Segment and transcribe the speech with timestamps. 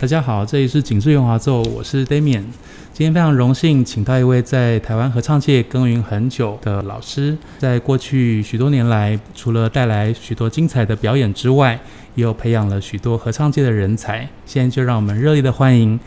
[0.00, 2.44] 大家好，这里是景致圆滑奏，我是 Damian。
[2.92, 11.80] 今天非常荣幸，请到一位在台湾合唱界耕耘很久的老师，在过去许多年来，除了带来许多精彩的表演之外，
[12.14, 14.28] 也有培养了许多合唱界的人才。
[14.46, 15.98] 现在就让我们热烈的欢迎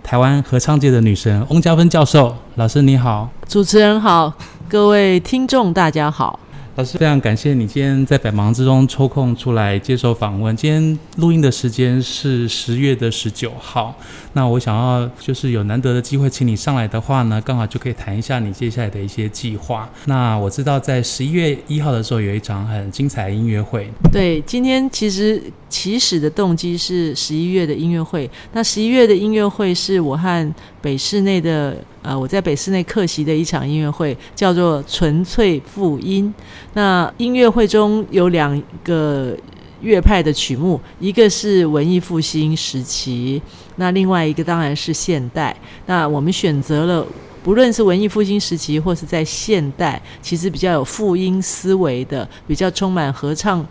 [0.00, 2.36] 台湾合唱界的女神翁佳芬教授。
[2.54, 4.32] 老师你好，主持人好，
[4.68, 6.38] 各位听众大家好。
[6.80, 10.56] 老师，非常感谢你今天在百忙之中抽空出来接受访问。
[10.56, 13.94] 今天录音的时间是十月的十九号。
[14.32, 19.90] 那我想要就是有难得的机会请你上来的话呢，刚好就可以谈一下你接下来的一些计划。
[20.06, 23.86] 那我知道在十一月一号的时候有一场很精彩的音乐会。
[24.10, 28.30] 对，今天其实起始的动机是十一月的音乐会。
[28.54, 36.32] 那十一月的音乐会是我和北市内的呃，我在北室内客席的一场音乐会，叫做纯粹复音。
[36.72, 39.36] 那音乐会中有两个
[39.82, 43.40] 乐派的曲目，一个是文艺复兴时期，
[43.76, 45.54] 那另外一个当然是现代。
[45.86, 47.06] 那我们选择了，
[47.42, 53.66] 不论是文艺复兴时期或是在现代，其实比较有复音思维的，比较充满合唱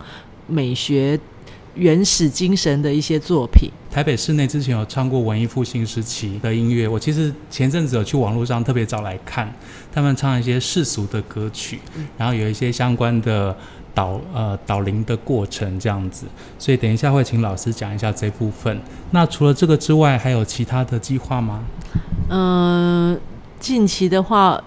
[0.46, 1.18] 美学
[1.80, 3.70] 原始精神的一些作品。
[3.90, 9.50] 台北市内之前有唱过文艺复兴时期的音乐，我其实前阵子有去网络上特别找来看，
[9.90, 11.80] 他们唱一些世俗的歌曲，
[12.18, 13.56] 然后有一些相关的
[13.94, 16.26] 导呃导聆的过程这样子，
[16.58, 18.78] 所以等一下会请老师讲一下这部分。
[19.10, 21.64] 那除了这个之外，还有其他的计划吗？
[22.28, 23.20] 嗯、呃，
[23.58, 24.62] 近期的话，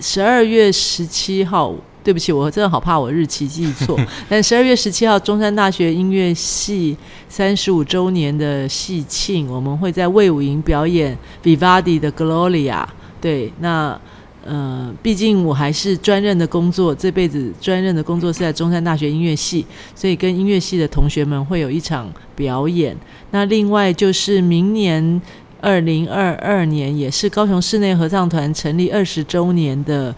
[0.00, 1.72] 十二月十七号。
[2.08, 3.94] 对不起，我真的好怕我日期记错。
[4.30, 6.96] 但十二月十七号，中山大学音乐系
[7.28, 12.86] 三十五周年的系庆，我们会在魏武营表演 Vivaldi 的 Gloria。
[13.20, 14.00] 对，那
[14.46, 22.96] 呃，毕竟我还是专任的工作，这辈子专任的工作是在中山大学音乐系，所以跟音乐系的同学们会有一场表演。
[23.32, 25.20] 那另外就是明年
[25.60, 30.14] 二零二二年，也是高雄室内合唱团成立二十周年的。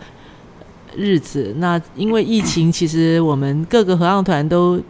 [0.97, 4.81] 日子，那因为疫情，其实我们各个合唱团都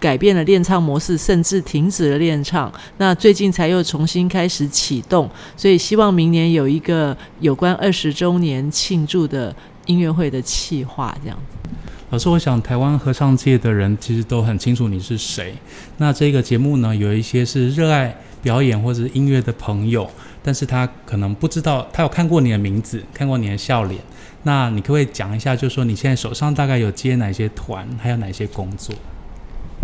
[0.00, 2.72] 改变了练唱模式，甚至停止了练唱。
[2.98, 9.54] 那最近才又重新开始启动，所以希望明年有一个有关二十周年庆祝的
[9.86, 11.70] 音乐会的企划，这样子。
[12.10, 15.54] 老师，我想台湾合唱界的人其实都很清楚你是谁。
[15.98, 20.08] 那这个节目呢，有一些是热爱表演或者音乐的朋友，
[20.42, 24.00] 但是他可能不知道，他有看过你的名字，看过你的笑脸。
[24.44, 28.94] 那你可不可以讲一下，就是说你现在手上大概有接哪些团，还有哪些工作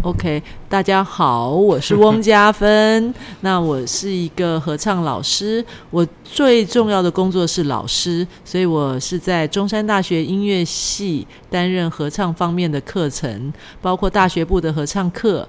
[0.02, 3.12] ？OK，大家好，我是翁家芬。
[3.40, 15.48] 那我是一个合唱老师，我最重要的工作是老师，所以我是在中山大学音乐系担任合唱方面的课程，包括大学部的合唱课。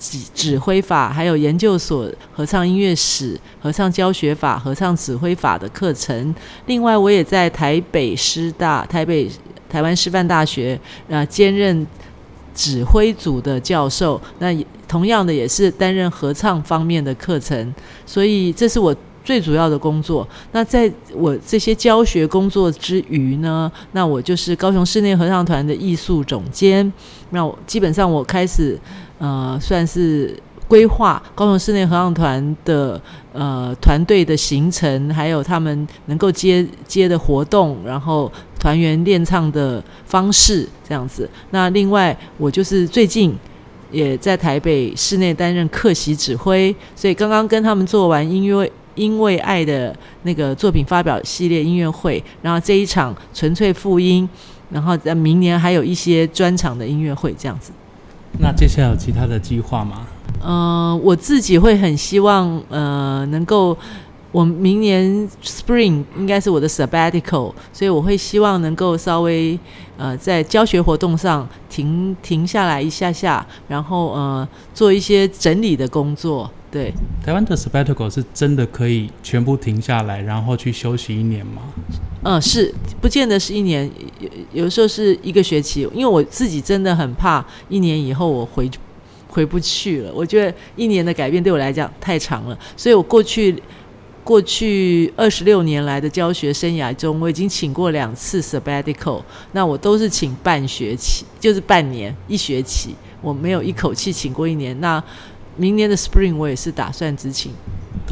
[0.00, 6.34] 指指挥法，还有研究所合唱音乐史、合唱教学法、合唱指挥法的课程。
[6.64, 9.30] 另外，我也在台北师大、台北
[9.68, 10.80] 台湾师范大学
[11.10, 11.86] 啊兼任
[12.54, 14.18] 指挥组的教授。
[14.38, 14.56] 那
[14.88, 17.74] 同样的，也是担任合唱方面的课程。
[18.06, 20.26] 所以，这是我最主要的工作。
[20.52, 26.90] 那在我这些教学工作之余呢，那我就是高雄室内合唱团的艺术总监。
[27.28, 28.80] 那我基本上，我开始。
[29.20, 30.36] 呃，算是
[30.66, 33.00] 规划高雄室内合唱团的
[33.32, 41.28] 呃团队的行程，还有他们能够接接的活动，然后团员练唱的方式这样子。
[41.50, 43.36] 那另外，我就是最近
[43.90, 54.28] 也在台北室内担任客席指挥，所以刚刚跟他们做完音乐因为爱的那个作品发表系列音乐会，然后这一场纯粹复音，
[54.70, 57.72] 然后在明年还有一些专场的音乐会这样子。
[58.38, 60.06] 那接下来有其他的计划吗？
[60.42, 63.76] 嗯、呃，我自己会很希望，呃，能够，
[64.32, 69.58] 我明年 Spring 应该是我的 Sabbatical，所以我会希望能够稍微，
[69.98, 76.50] 呃，在教学活动上停停下来一下下，然后呃，做一些整理的工作。
[76.70, 76.94] 对，
[77.24, 81.62] 台湾的 Sabbatical 是真的可以全部停下来，然后去休息一年吗？
[82.22, 83.90] 嗯，是，不见得是一年，
[84.20, 85.82] 有有时候是一个学期。
[85.92, 88.70] 因为我自己真的很怕一年以后我回
[89.26, 90.12] 回不去了。
[90.14, 93.60] 我觉得一年的改变对我来讲太长了，所以我过去
[94.22, 99.22] 过去二十六年来的教学生涯中，我已经请过两次 Sabbatical，
[99.52, 104.78] 那我都是请半学期，就是半年一学期，我没有一口气请过一年。
[104.80, 105.02] 那
[105.60, 107.52] 明年的 Spring 我也是打算执勤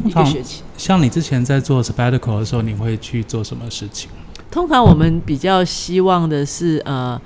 [0.05, 0.61] 一个学期。
[0.77, 4.07] 像你之前在做 Sabbatical 的时候，你会去做什么事情？
[4.51, 7.19] 通常我们比较希望的是，呃，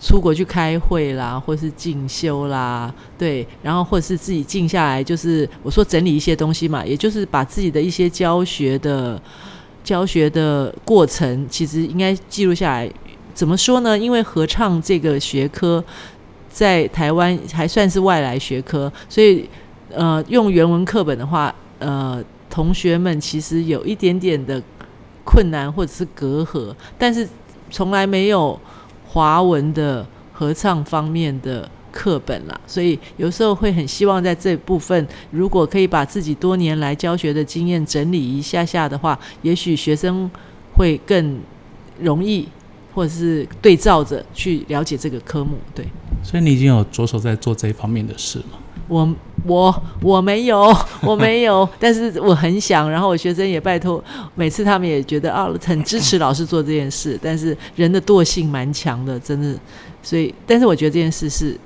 [0.00, 9.20] 出国去开会啦，或是进修啦，对，然后或者是自己静下来，就是我说整理一些东西嘛，也就是把自己的一些教学的
[9.82, 12.88] 教学的过程，其实应该记录下来。
[13.34, 13.98] 怎么说呢？
[13.98, 15.84] 因为合唱这个学科
[16.48, 19.48] 在台湾还算是外来学科，所以
[19.94, 24.62] 呃，用原文课本的话，呃，同学们其实有一点点的
[25.24, 27.28] 困难或者是隔阂，但是
[27.70, 28.58] 从来没有。
[29.06, 40.28] 华文的合唱方面的课本啦，所以有时候会很希望在这部分，如果可以把自己多年来教学的经验整理一下下的话，也许学生
[40.76, 41.38] 会更
[42.00, 42.48] 容易，
[42.92, 45.58] 或者是对照着去了解这个科目。
[45.72, 45.86] 对，
[46.24, 48.58] 所以你已经有着手在做这一方面的事吗？
[48.88, 49.14] 我
[49.44, 52.90] 我我没有，我没有，但是我很想。
[52.90, 54.02] 然后我学生也拜托，
[54.34, 57.18] 每次他们也觉得啊，很支持老师做这件事。
[57.22, 59.58] 但是人的惰性蛮强的，真的。
[60.02, 61.58] 所以，但是我觉得这件事是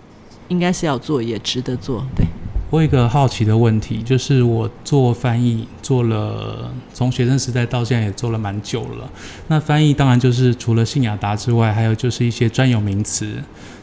[0.48, 2.04] 应该是要做，也值得做。
[2.14, 2.24] 对。
[2.70, 9.10] 我有一个好奇的问题，就是我做翻译做了，从学生时代到现在也做了蛮久了。
[9.46, 13.26] 那翻译当然就是除了信雅达之外，还有就是一些专有名词。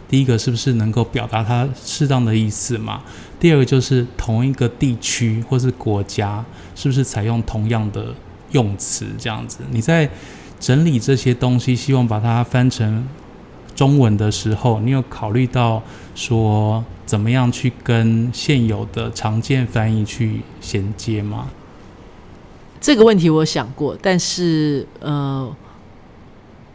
[0.08, 3.02] 第一个是不是能够表达它适当的意思嘛？
[3.40, 6.44] 第二个就是同一个地区或是国家，
[6.76, 8.14] 是不是采用同样的
[8.52, 9.60] 用词这样子？
[9.72, 10.10] 你在
[10.60, 13.08] 整理这些东西，希望把它翻成
[13.76, 15.82] 中文的时候，你有考虑到
[16.16, 21.48] 说怎么样去跟现有的常见翻译去衔接吗？
[22.80, 25.56] 这个问题我想过，但是呃，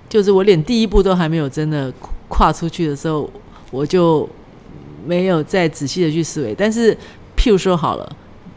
[0.08, 1.92] 就是我连第一步都还没有真的。
[2.32, 3.28] 跨出去的时候，
[3.72, 4.26] 我就
[5.10, 6.54] 没有再仔细的去思维。
[6.54, 6.96] 但是，
[7.36, 8.16] 譬如说好了，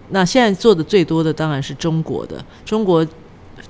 [0.09, 2.45] 那现在做的最多的当然是中国的。
[2.63, 3.03] 中国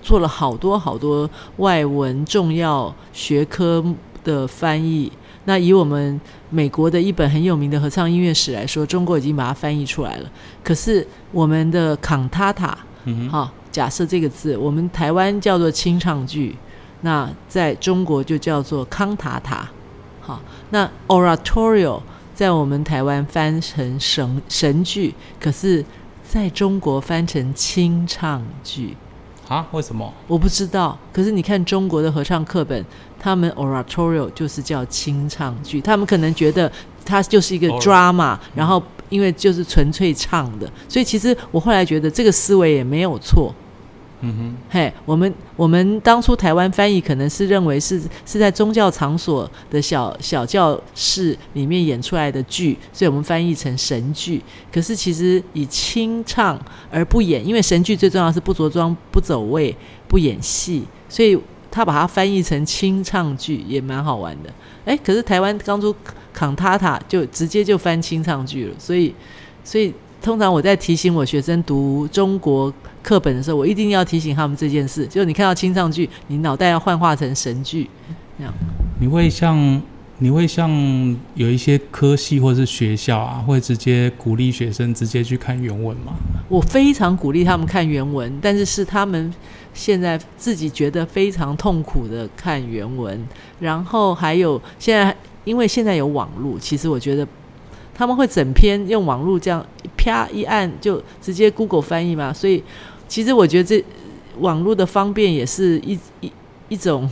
[0.01, 3.81] 做了好多好多外文重要学科
[4.25, 5.09] 的翻译。
[5.45, 6.19] 那以我们
[6.49, 10.29] 美国的一本很有名的合唱音乐史来说，中国已经把它翻译出来了。
[10.61, 16.55] 可是我们的康塔塔，嗯，好，假设这个字，我们台湾叫做清唱剧，
[17.01, 19.69] 那在中国就叫做康塔塔。
[20.21, 22.01] 好，那 oratorio
[22.33, 25.85] 在我们台湾翻成神神剧，可是
[26.27, 28.97] 在中国翻成清唱剧
[29.47, 29.67] 啊？
[29.71, 30.11] 为什么？
[30.27, 30.97] 我不知道。
[31.11, 32.83] 可是你看中国的合唱课本，
[33.19, 36.71] 他们 oratorio 就是叫清唱剧，他们可能觉得
[37.05, 43.53] 它就是一个 drama，然后因为就是纯粹唱的，所以其实我后来觉得这个思维也没有错。
[44.25, 54.41] 嗯哼，嘿，我们我们当初台湾翻译可能是认为是是在宗教场所的小小教室里面演出来的剧，所以我们翻译成神剧。
[54.71, 56.57] 可是其实以清唱
[56.89, 59.75] 而不演，因为神剧最重要是不着装、不走位、
[60.07, 61.37] 不演戏，所以
[61.69, 64.49] 他把它翻译成清唱剧也蛮好玩的。
[64.85, 65.93] 哎，可是台湾当初
[66.31, 69.13] 康塔塔就直接就翻清唱剧了，所以
[69.65, 72.73] 所以通常我在提醒我学生读中国
[73.03, 75.05] 课本的时候，我一定要提醒他们这件事。
[75.05, 77.89] 就是你看到清唱剧，你脑袋要幻化成神剧，
[78.37, 78.53] 这样。
[78.99, 79.81] 你会像
[80.19, 80.71] 你会像
[81.35, 86.13] 有一些科系或是学校啊，会直接鼓励学生直接去看原文吗？
[86.47, 89.33] 我非常鼓励他们看原文，但是是他们
[89.73, 93.21] 现在自己觉得非常痛苦的看原文。
[93.59, 97.27] 然后还有现在，因为现在有网络，其实我觉得。
[97.95, 99.63] 他们会整篇用网络这样
[99.95, 102.63] 啪一按就直接 Google 翻译嘛，所以
[103.13, 103.85] 其实我觉得这
[104.39, 106.31] 网络的方便也是一一
[106.69, 107.07] 一种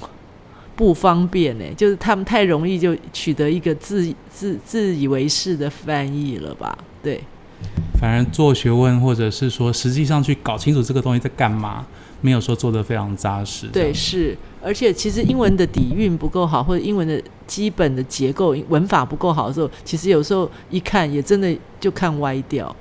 [0.75, 6.75] 不方便呢，就是他们太容易就取得一个自自自以为是的翻译了吧？
[7.03, 7.21] 对，
[7.99, 11.85] 反而做学问或者是说实际上去搞清楚这个东西在干嘛。
[12.21, 13.67] 没有说做的非常扎实。
[13.67, 22.75] 对，是，而且其实英文的底蕴不够好，或者英文的基本的结构、文法不够好的时候，其实有时候一看也真的就看歪掉。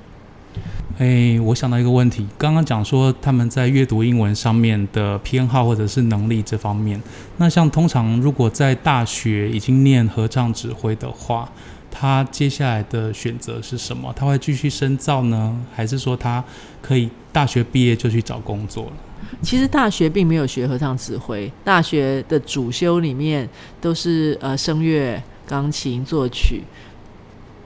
[1.01, 7.01] 哎，我想到一个问题，刚刚讲说他们在阅读英文上面的偏好或者是能力这方面，
[7.39, 11.51] 那像通常如果在大学已经念合唱指挥的话，
[11.91, 14.13] 他接下来的选择是什么？
[14.15, 16.45] 他会继续深造呢，还是说他
[16.83, 18.93] 可以大学毕业就去找工作了？
[19.41, 23.49] 其实大学并没有学合唱指挥，大学的主修里面
[23.81, 26.63] 都是呃声乐、钢琴、作曲。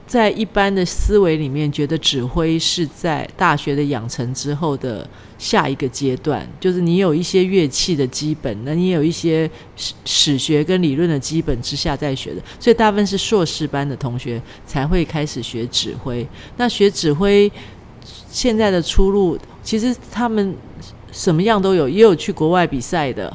[0.07, 5.07] 在一般的思维里面，觉得指挥是在大学的养成之后的
[5.37, 16.27] 下一个阶段，就是你有一些乐器的基本，那你有一些史史学跟理论的基本之下再学的，所以大部分是硕士班的同学才会开始学指挥。
[16.57, 17.51] 那学指挥
[18.29, 20.55] 现在的出路，其实他们。
[21.11, 23.33] 什么样都有，也有去国外比赛的，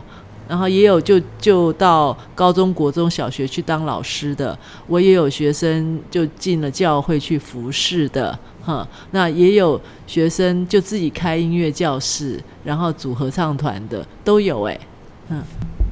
[0.50, 14.80] 然后也有就就到高中国中小学去当老师的，我也有学生就进了教会去服侍的，哈，那也有学生就自己开音乐教室，然后组合唱团的都有哎，
[15.28, 15.40] 嗯。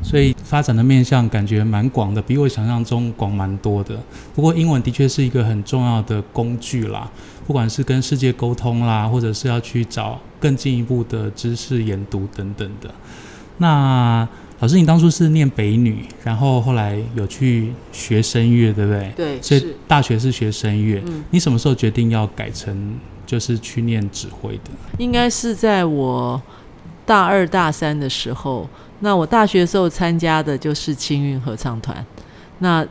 [0.03, 3.97] 所以发展的面向感觉蛮广的，比我想象中广蛮多的。
[4.35, 7.09] 不过英文的确是一个很重要的工具啦，
[7.47, 12.89] 不管是跟世界沟通啦，或者是要去找更进一步的知识研读等等的。
[13.59, 14.27] 那
[14.61, 19.13] 老师，你当初是念北女，然后后来有去学声乐，对不对？
[19.17, 19.43] 对。
[19.43, 21.03] 所以大学是学声乐。
[21.07, 21.25] 嗯。
[21.31, 24.71] 你什么时候决定要改成就是去念指挥的？
[24.99, 26.41] 应该是在我
[27.07, 28.69] 大二大三的时候。
[29.01, 32.05] 那我大学的时候参加的就是青运合唱团，
[32.59, 32.85] 那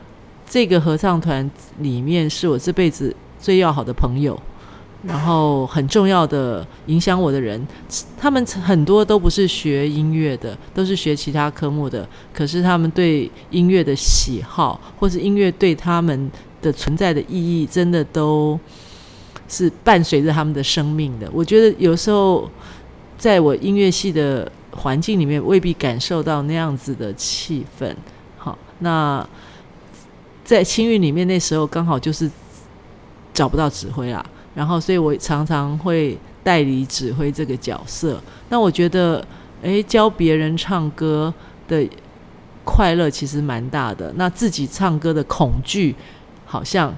[0.49, 4.41] 这个合唱团里面是我这辈子最要好的朋友，
[5.03, 7.65] 然后很重要的影响我的人，
[8.17, 16.29] 他们很多都不是学音乐的，都是学其他科目的，可是他们对音乐的喜好，或是音乐对他们
[16.61, 18.59] 的存在的意义，真的都
[19.47, 21.29] 是伴随着他们的生命的。
[21.31, 22.49] 我觉得有时候
[23.17, 24.51] 在我音乐系的。
[24.77, 27.91] 环境里面未必感受到那样子的气氛，
[28.37, 29.27] 好，那
[30.45, 32.29] 在青韵里面那时候刚好就是
[33.33, 34.23] 找不到指挥啦，
[34.57, 38.19] 然后所以我常常会代理指挥这个角色。
[38.49, 39.23] 那我觉得，
[39.61, 41.31] 诶，教别人唱歌
[41.67, 41.87] 的
[42.63, 45.95] 快乐其实蛮大的，那自己唱歌的恐惧
[46.45, 46.91] 好像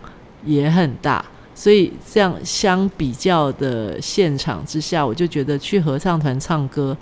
[0.45, 6.95] 也很大，所以这样相比较的现场之下，我就觉得去合唱团唱歌。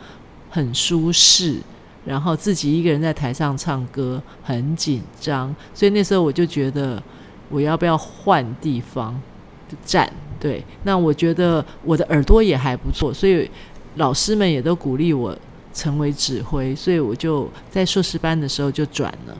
[0.49, 1.57] 很舒适，
[2.05, 7.03] 然后自己一个人在台上唱歌很紧张，所以那时候我就觉得
[7.49, 9.21] 我要不要换地方
[9.85, 10.09] 站？
[10.39, 13.49] 对，那我觉得我的耳朵也还不错，所以
[13.95, 15.37] 老师们也都鼓励我
[15.73, 19.37] 成为指挥，所以我就在硕士班的时候就转了。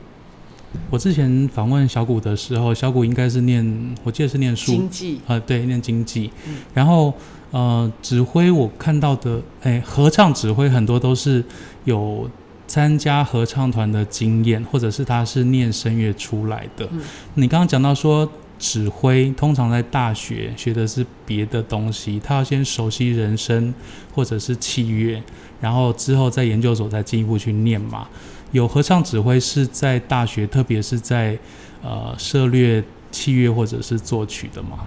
[0.90, 7.12] 我之前访问小谷的时候，小谷应该是念，我记得是念书经济啊、呃，对，念经济，嗯、然后。
[7.50, 11.42] 呃，指挥我看到的，哎，合唱指挥很多都是
[11.86, 12.28] 有
[12.66, 16.86] 参加合唱团的经验，或者是他是念声乐出来的。
[16.92, 17.00] 嗯、
[17.36, 23.72] 你刚刚讲到说，指挥通常在大学学的是别的东西，他要先熟悉人生
[24.14, 25.22] 或者是器乐，
[25.60, 28.08] 然后之后在研究所再进一步去念嘛。
[28.50, 31.38] 有合唱指挥是在大学，特别是在
[31.82, 34.78] 呃涉略器乐或者是作曲的吗？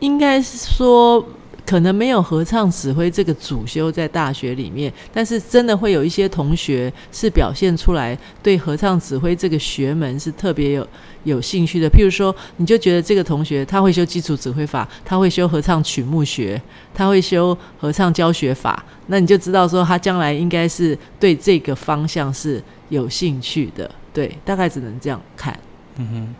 [0.00, 1.26] 应该是说，
[1.68, 10.88] 可能没有合唱指挥这个主修在大学里面，但是真的会有一些同学是表现出来对合唱指挥这个学门是特别有
[11.24, 11.86] 有兴趣的。
[11.90, 16.58] 譬如说，你就觉得这个同学他会修基础指挥法，他会修合唱曲目学，
[16.94, 23.90] 他会修合唱教学法，那你就知道说他将来应该是对这个方向是有兴趣的。
[24.14, 25.54] 对，大概只能这样看。
[25.96, 26.34] 嗯哼。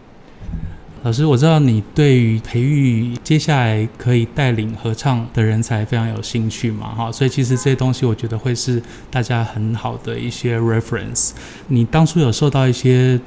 [1.05, 11.31] 老师，我知道你对于培育接下来可以带领合唱的人才非常有兴趣嘛，哈，所以其实这些东西我觉得会是大家很好的一些 reference。
[11.69, 13.19] 你当初有受到一些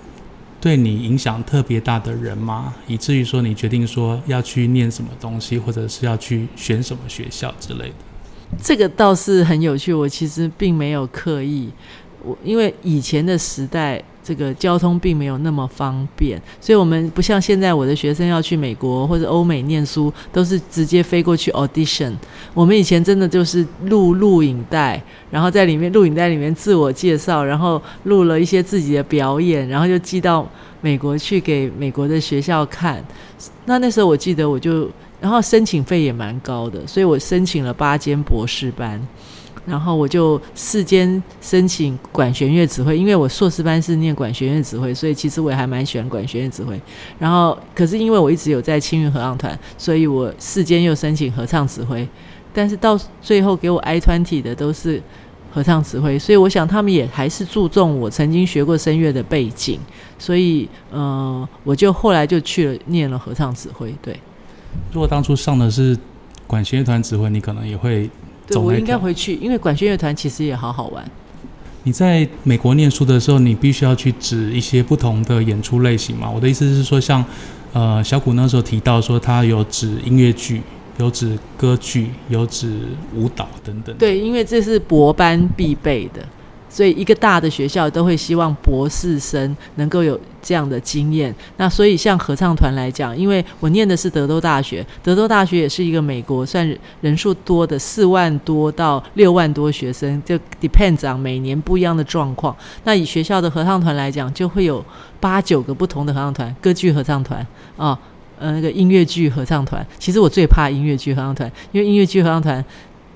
[0.59, 2.73] 对你影响特别大的人吗？
[2.87, 7.95] 以至于说你决定说要去念什么东西，或者是要去选什么学校之类的？
[8.61, 11.71] 这个倒是很有趣，我其实并没有刻意，
[12.21, 14.03] 我因为以前的时代。
[14.23, 22.13] 这个交通并没有那么方便，所以我们不像现在，我的学生要去美国或者欧美念书，都是直接飞过去 audition。
[22.53, 25.01] 我们以前真的就是录录影带，
[25.31, 30.47] 然后在里面录影带里面自我介绍，然后录了一些自己的表演，然后就寄到
[30.81, 33.03] 美国去给美国的学校看。
[33.65, 34.87] 那那时候我记得我就，
[35.19, 39.01] 然后申请费也蛮高的，所以我申请了八间博士班。
[39.63, 46.79] 然后我就四间申请管弦乐指挥，因为我硕士班是念管弦乐指挥，所以其实我也还蛮喜欢管弦乐指挥。
[47.19, 52.07] 然后，可是因为我一直有在青韵合唱团，所以我四间又申请合唱指挥。
[52.51, 55.01] 但是到最后给我 I-20 的都是
[55.53, 59.79] 合唱指挥，所以我想他们也还是注重我曾经学过声乐的背景。
[60.17, 63.93] 所以，嗯、呃，我就后来就去了念了合唱指挥。
[64.01, 64.19] 对，
[64.91, 65.95] 如果当初上的是
[66.47, 68.09] 管弦乐团指挥，你可能也会。
[68.47, 71.03] 对，我应该回去，因为管弦乐团其实也好好玩。
[71.83, 76.29] 你在美国念书的时候，你必须要去指一些不同的演出类型嘛？
[76.29, 77.25] 我的意思是说，像
[77.73, 80.61] 呃小谷那时候提到说，他有指音乐剧，
[80.99, 82.79] 有指歌剧，有指
[83.15, 83.95] 舞蹈等等。
[83.97, 86.23] 对，因为这是博班必备的。
[86.71, 91.35] 所以一个大的学校都会希望博士生能够有这样的经验。
[91.57, 96.65] 那所以像合唱团来讲，因为我念的是德州大学，德州大学也是一个美国算
[97.01, 102.55] 人数多的四万多到六万多学生，就 depends on 每年不一样的状况。
[102.85, 104.83] 那以学校的合唱团来讲，就会有
[105.19, 107.99] 八九个不同的合唱团，歌剧合唱团啊，
[108.39, 109.85] 呃，那个音乐剧合唱团。
[109.99, 112.63] 其实我最怕音乐剧合唱团，因为音乐剧合唱团。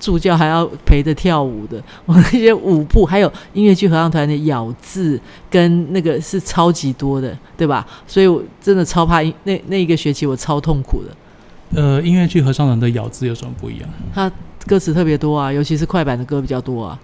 [0.06, 5.20] 助教还要陪着跳舞的， 我那些舞步，还有音乐剧合唱团的咬字
[5.50, 7.84] 跟那个是超级多的，对吧？
[8.06, 11.10] 所以我真的超怕那那一个学期我超痛苦的。
[11.82, 13.88] 呃，音乐剧合唱团的咬字有什么不一样？
[14.14, 14.30] 它
[14.64, 17.00] 歌词特别多啊，尤其是快板的歌比较多啊。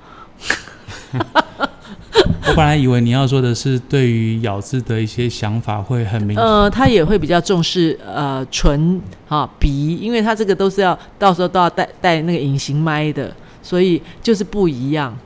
[2.49, 6.45] 我本来以为你要说的是对于咬字的一些想法会很明显。
[6.45, 15.17] 呃，他也会比较重视呃唇哈鼻，因为他这个都是要到时候都要带带那个隐形麦的，所以就是不一样。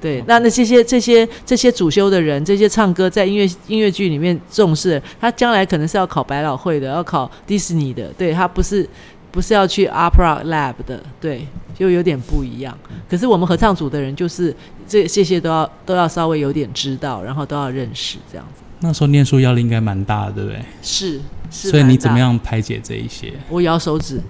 [0.00, 8.88] 对，那那这些这些这些主修的人，这些唱歌在音乐音乐剧里面重视，他将来可能是要考百老汇的，要考迪士尼的，对，他不是
[9.32, 11.46] 不是要去 Opera Lab 的，对。
[11.78, 12.76] 就有点不一样，
[13.08, 14.54] 可是我们合唱组的人就是
[14.88, 18.62] 这这些都要都要稍微有点知道，然后都要认识这样子。
[18.80, 20.60] 那时候念书压力应该蛮大的，对不对？
[20.82, 21.70] 是，是。
[21.70, 23.32] 所以你怎么样排解这一些？
[23.48, 24.20] 我摇手指。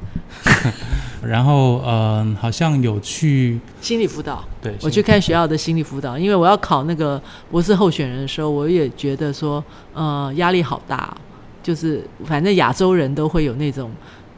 [1.22, 4.44] 然后，嗯、呃，好像有去心理辅导。
[4.62, 9.62] 对，我去看学校的心理辅导，因为我要考那个博士候选人的时候，我也觉得说，
[9.94, 11.16] 呃，压力好大，
[11.62, 13.90] 就是反正亚洲人都会有那种。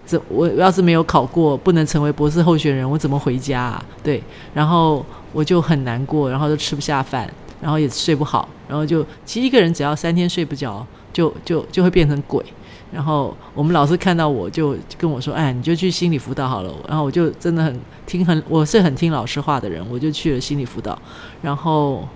[0.08, 3.84] 这我要是没有考过，不能成为博士候选人，我怎么回家啊？
[4.02, 4.22] 对，
[4.54, 12.42] 然后我就很难过，然后就吃不下饭，然后也睡不好，然后就其实一个人只要三天睡不着，就就就会变成鬼。
[12.90, 20.98] 然后我们老师看到我就跟我说：“哎，你就去心理辅导好了。”然后我就真的很听很，我是很听老师话的人，我就去了心理辅导。
[21.42, 22.08] 然后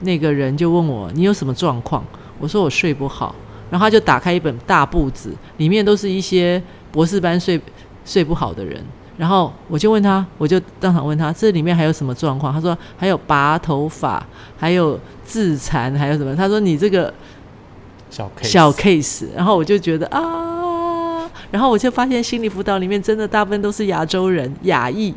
[0.00, 2.04] 那个人就问我：“你有什么状况？”
[2.40, 3.32] 我说：“我睡不好。”
[3.70, 6.60] 然后他就打开一本大簿子，里面都是一些。
[6.90, 7.60] 博士班睡
[8.04, 8.82] 睡不好的人，
[9.16, 12.52] 然后我就问他，我就当场问他，这里面还有什么状况？
[12.52, 14.24] 他说还有拔头发，
[14.56, 16.34] 还有自残，还有什么？
[16.34, 17.12] 他说你这个
[18.10, 25.14] 小 case，小 case，然后我就觉得啊，然后我就发现心理辅导里面真的大部分都是亚洲人，亚裔。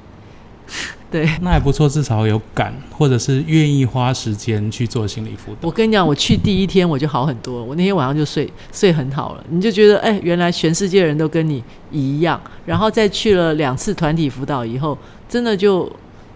[1.11, 5.67] 对，那还不错，至少有敢，或者是愿意花时间去做心理辅导。
[5.67, 9.43] 我跟你讲，我去第一天我就好很多，我那天晚上就睡睡很好了。
[9.49, 12.39] 你就觉得，哎，原来全世界人都跟你一样。
[12.65, 14.97] 然后再去了两次团体辅导以后，
[15.27, 15.91] 真的就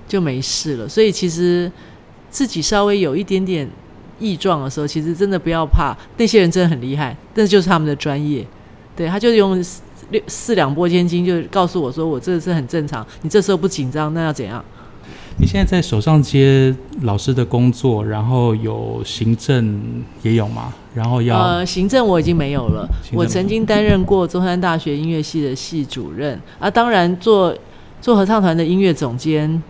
[0.09, 0.89] 就没事了。
[0.89, 1.71] 所以其实
[2.29, 3.65] 自己稍微有一点点
[4.19, 8.45] 异状的时候，其实真的不要怕，那些人真的很厉害，但是就是他们的专业。
[8.93, 9.63] 对，他就用。
[10.11, 13.05] 六四两拨千斤，就告诉我说，我这是很正常。
[13.21, 14.63] 你这时候不紧张，那要怎样？
[15.37, 19.81] 你现在在手上接老师的工作，然后有行政
[20.21, 20.73] 也有吗？
[20.93, 22.87] 然后要呃，行政我已经没有了。
[23.13, 27.53] 我曾经担任过中山大学音乐系的系主任啊，当然做
[27.99, 29.61] 做合唱团的音乐总监。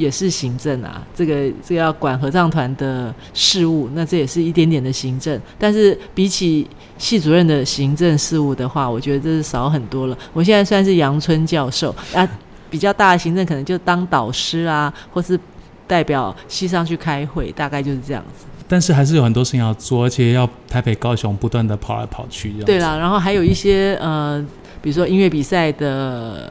[0.00, 5.38] 也是行政啊，这个这个要管合唱团的事务，那这也是一点点的行政。
[5.58, 10.16] 但是比起系主任的行政事务的话，我觉得这是少很多了。
[10.32, 12.26] 我现在算是阳春教授啊，
[12.70, 15.38] 比较大的行政可能就当导师啊，或是
[15.86, 18.46] 代表系上去开会，大概就是这样子。
[18.66, 22.50] 但是还是有很多事情要做，而且要台北、高雄不断的跑来跑去。
[22.64, 24.42] 对啦，然后还有一些呃，
[24.80, 26.50] 比如说音乐比赛的。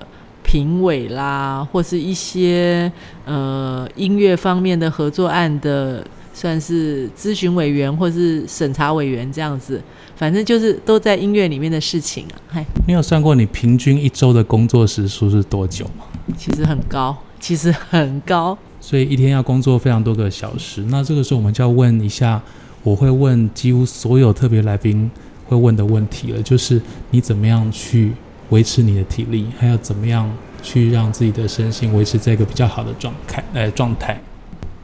[0.50, 2.92] 评委啦，或是一些
[3.24, 9.80] 呃音乐方面的合作案的，算是咨询委员或是审查委员这样子，
[10.16, 12.34] 反正就是都在音乐里面的事情啊。
[12.48, 16.06] 嗨，你有算过你平均一周的工作时数是多久吗？
[16.36, 18.58] 其实很高，其实很高。
[18.82, 20.82] 所以一天要工作非常多个小时。
[20.88, 22.42] 那这个时候我们就要问一下，
[22.82, 25.12] 我会问几乎所有特别来宾
[25.46, 26.82] 会问的问题了，就是
[27.12, 28.14] 你怎么样去
[28.50, 30.30] 维持你的体力，还要怎么样
[30.62, 33.44] 去让自己的身心维持在一个比较好的状态？
[33.54, 34.20] 呃，状态。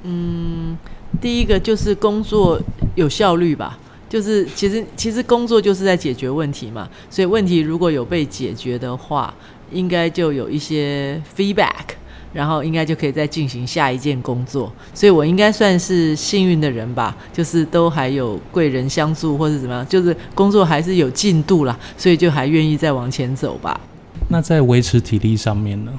[0.03, 0.77] 嗯，
[1.19, 2.59] 第一个就是工作
[2.95, 9.33] 有效率吧，就是其实其实工作就是在解决问题嘛，所以问题如果有被解决的话，
[9.71, 11.95] 应该就有一些 feedback。
[12.35, 23.79] 然后应该就可以再进行下一件工作，所以我应该算是幸运的人吧，就是都还有贵人相助或者怎么样，就是工作还是有进度啦，所以就还愿意再往前走吧。
[24.27, 25.93] 那在维持体力上面呢？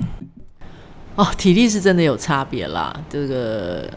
[1.15, 3.91] 哦，体力是真的有差别啦，这个。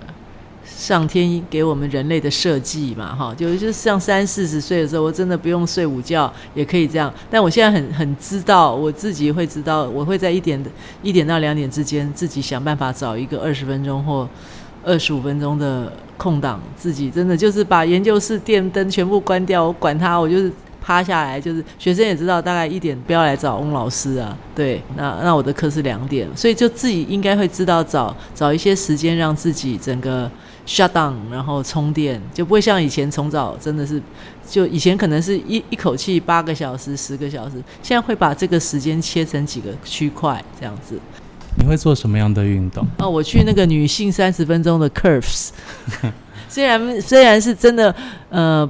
[0.78, 7.14] 上天给我们人类的设计嘛，哈，就就像三四十岁的时候，我真的不用睡午觉也可以这样。
[7.30, 10.64] 但我现在很很知道，我自己会知道，我会在一点
[11.02, 14.28] 一点到两点之间，自己想办法找一个二十分钟或
[14.84, 20.52] 二十五分钟的空档自己真的就是把研究室电灯全部关掉，我管他，我就是
[20.82, 24.36] 趴下来，就是学生也知道大概一点不要来找翁老师啊。
[24.56, 30.32] 对，那那我的课是两点，所以就自己应该会知道找找一些时间让自己整个
[30.70, 34.00] shut down，然后充电，就不会像以前从早真的是，
[34.48, 41.00] 就以前可能是一一口气八个小时、十个小时，现在会把这个时间切成几个区块这样子。
[41.58, 42.86] 你会做什么样的运动？
[43.00, 45.50] 哦，我去那个女性三十分钟的 Curves，
[46.48, 47.94] 虽然虽然是真的，
[48.30, 48.70] 呃，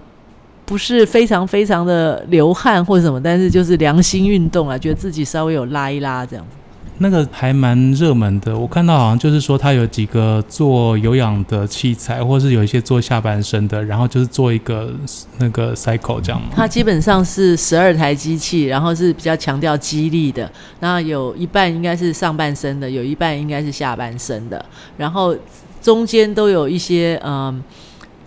[0.65, 6.55] 不是非常非常的流汗或者什么，但是就是良心运动啊，觉得自己稍微有拉一拉这样子。
[7.01, 14.93] 那个还蛮热门的，我看到好像就是说，它有几个做有氧的器材，或是有一些做下半身的，然后就是做一个
[15.37, 16.41] 那个 cycle 这样。
[16.53, 24.63] 它基本上是十二台机器，然后是比较强调肌力的，那有一半应该是上半身的，有一半应该是下半身的，
[24.97, 25.35] 然后
[25.81, 27.63] 中间都有一些嗯。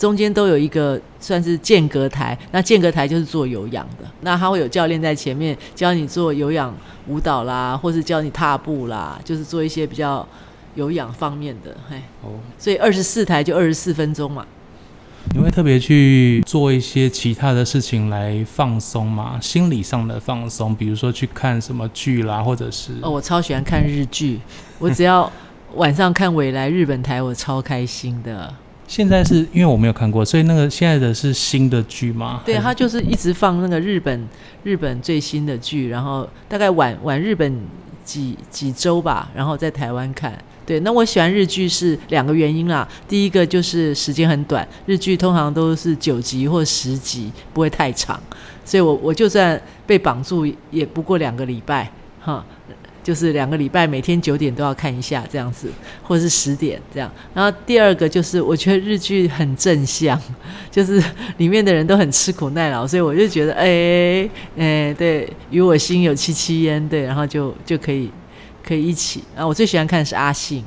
[0.03, 6.75] 中间都有一个算是间隔台，那间隔台就是做有氧的，那他会有教练在前面教你做有氧
[7.07, 10.27] 舞蹈啦，或是教你踏步啦，就是做一些比较
[10.75, 14.45] 有氧方面的，嘿，哦，所以二十四台就二十四分钟嘛。
[15.37, 19.39] 你会特别去做一些其他的事情来放松吗？
[19.41, 22.95] 心理上的放松，比如说去看什么剧啦，或者是……
[23.03, 24.41] 哦，我超喜欢看日剧，
[24.81, 25.31] 我只要
[25.77, 28.53] 晚上看未来日本台，我超开心的。
[28.93, 32.43] 现在是因为我没有看过，所以那个现在的是新的剧吗？
[32.45, 34.29] 对，他就是一直放那个日本
[34.65, 37.59] 日本最新的剧，然后大概晚晚日本
[38.05, 40.39] 几几周吧，然后在台湾看。
[40.67, 42.87] 对，那我喜欢日剧是两个原因啦。
[43.09, 48.21] 第一个就是时间很短，日剧通常都是九集或十集，不会太长，
[48.63, 52.45] 所以我我就算被绑住，也不过两个礼拜，哈。
[53.03, 55.69] 就是两个礼拜，每天九点都要看一下这样子，
[56.03, 57.11] 或者是十点这样。
[57.35, 60.21] 然后第二个就是，我觉得日剧很正向，
[60.71, 61.03] 就是
[61.39, 68.11] 里面的人都很吃苦耐劳，所以我就觉得，哎、欸、哎、欸，对，与我心有戚戚焉，对，然后就就可以
[68.65, 69.25] 可以一起。
[69.35, 70.65] 然后我最喜欢看的是阿信，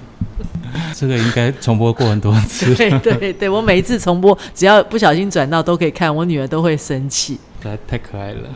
[0.94, 2.74] 这个应该重播过很多次。
[2.76, 7.38] 对对对，我每一次重播，只要不小心转到都可以看，我女儿都会生气。
[7.62, 8.48] 太太可爱了。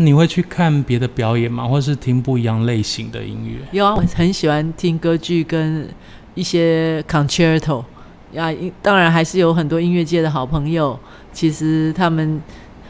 [0.00, 1.66] 你会去看别的表演吗？
[1.66, 3.58] 或是听不一样类型的音乐？
[3.72, 5.88] 有啊，我很喜欢听歌剧跟
[6.36, 7.84] 一些 concerto
[8.32, 8.54] 呀。
[8.80, 10.96] 当然还是有很多音乐界的好朋友，
[11.32, 12.40] 其实他们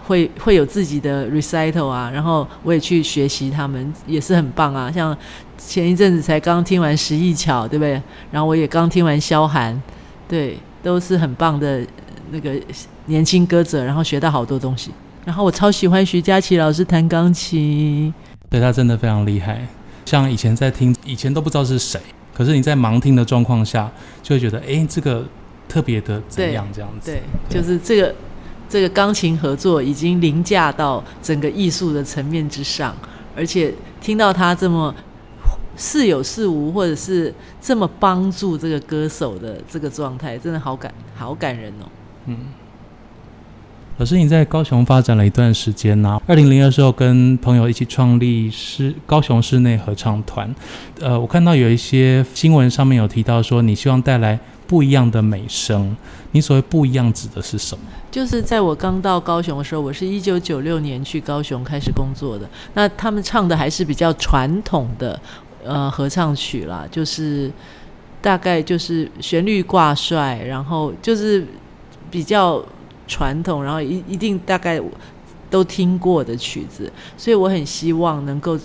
[0.06, 2.10] 会会有自己的 recital 啊。
[2.12, 4.92] 然后我也去学习他们，也是很棒啊。
[4.92, 5.16] 像
[5.56, 7.92] 前一阵子才刚听完石一巧，对不对？
[8.30, 9.80] 然后我也刚听完萧涵，
[10.28, 11.80] 对，都是很棒的
[12.30, 12.52] 那个
[13.06, 14.90] 年轻歌者，然后学到好多东西。
[15.28, 18.14] 然后我超喜欢徐佳琪老师弹钢琴，
[18.48, 19.60] 对，他真的非常厉害。
[20.06, 22.00] 像以前在听，以前都不知道是谁，
[22.32, 25.22] 可是你在盲听的状况下，就会觉得，哎，这个
[25.68, 27.10] 特别的怎样这样子。
[27.10, 28.14] 对，对，就是这个
[28.70, 32.96] 这个钢琴合作已经凌驾到整个艺术的层面之上，
[33.36, 34.94] 而且听到他这么
[35.76, 41.84] 似有似无，或者是这么帮助这个歌手的这个状态，真的好感好感人哦。
[42.24, 42.38] 嗯。
[43.98, 46.22] 可是，你在高雄发展了一段时间呢、啊。
[46.24, 50.54] 二零零二时候，跟朋友一起创立室高雄室内合唱团。
[51.00, 55.96] 呃，我看到有一些新闻上面有提到说，你希望带来不一样的美声。
[56.30, 57.84] 你所谓不一样指的是什么？
[58.08, 62.48] 就是在我刚到高雄的时候，我是一九九六年去高雄开始工作的。
[62.74, 65.20] 那他们唱的还是比较传统的
[65.64, 67.50] 呃合唱曲啦，就是
[68.22, 71.44] 大概就是旋律挂帅，然后就是
[72.12, 72.64] 比较。
[73.08, 74.80] 传统，然后一一定大概
[75.50, 78.56] 都听过的曲子，所以我很希望能够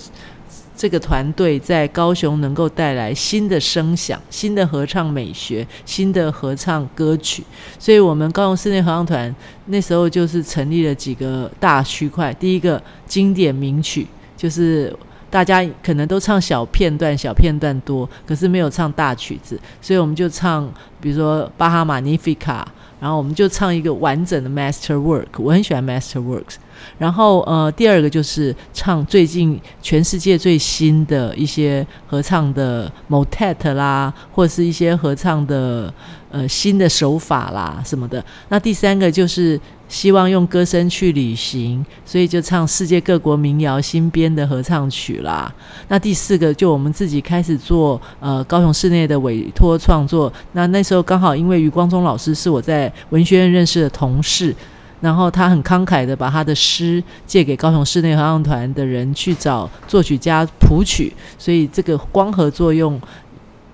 [0.76, 7.44] 这个团队在高雄能够带来新的声响、新的合唱美学、新的合唱歌曲。
[7.80, 9.34] 所以，我们高雄室内合唱团
[9.68, 12.34] 那时候就是成立了几个大区块。
[12.34, 14.94] 第一个经典名曲，就是
[15.30, 22.68] 大家可能都唱小片段、小片段多，可是没有唱大曲子，所以我们就唱，比如说巴哈马尼菲卡。
[23.04, 26.56] 然后我们就唱一个完整的 master work，我很喜欢 master works。
[26.98, 35.94] 然后呃，第二个就是唱最近全世界最新的一些合唱的 motet 啦，或者是一些合唱的
[36.32, 38.24] 呃新的手法啦什么的。
[38.50, 39.60] 那第三个就是。
[39.90, 45.54] 希望用歌声去旅行，所以就唱世界各国民谣新编的合唱曲啦。
[45.88, 50.34] 那第四个就我们自己开始做呃高雄室内的委托创作。
[50.54, 54.56] 那那时候刚好因为余光中老师是我在文学院认识的同事，
[55.04, 63.00] 然后他很慷慨的把他的诗借给高雄室内合唱团的人去找作曲家谱曲，所以这个光合作用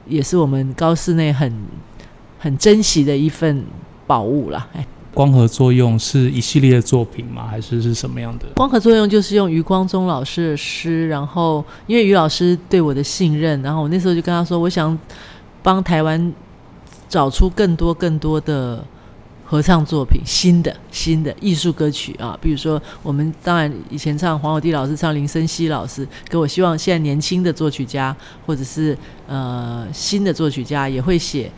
[0.06, 1.54] 也是我们高室内很。
[2.42, 3.66] 很珍惜的一份
[4.08, 4.66] 宝物啦。
[4.72, 7.46] 哎，光合作用是一系列的作品吗？
[7.46, 8.46] 还是是什么样的？
[8.56, 14.98] 光合作用就是用余光中老师的诗，然后因为余老师对我的信任，然后我那时候就跟他说，我想
[15.62, 16.34] 帮台湾
[17.10, 18.82] 找出更多更多的。
[19.50, 28.96] 合唱作品，新的新的艺术歌曲啊，比如说我们当然以前唱黄友弟老师，唱林森熙老师，可我希望现在年轻的作曲家或者是
[29.28, 31.52] 呃新的作曲家也会写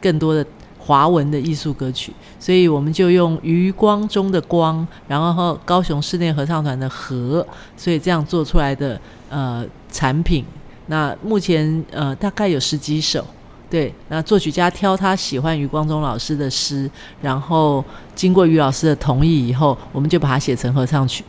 [0.00, 0.42] 更多的
[0.78, 7.46] 华文的艺术歌曲，所以我们就用余光中的光，然后高雄室内合唱团的和，
[7.76, 10.42] 所以这样做出来的呃产品，
[10.86, 13.22] 那目前呃大概有十几首。
[13.68, 16.88] 对，那作曲家挑他喜欢余光中老师的诗，
[17.20, 21.24] 然后经过余老师的同意以后，我们就把它写成合唱曲。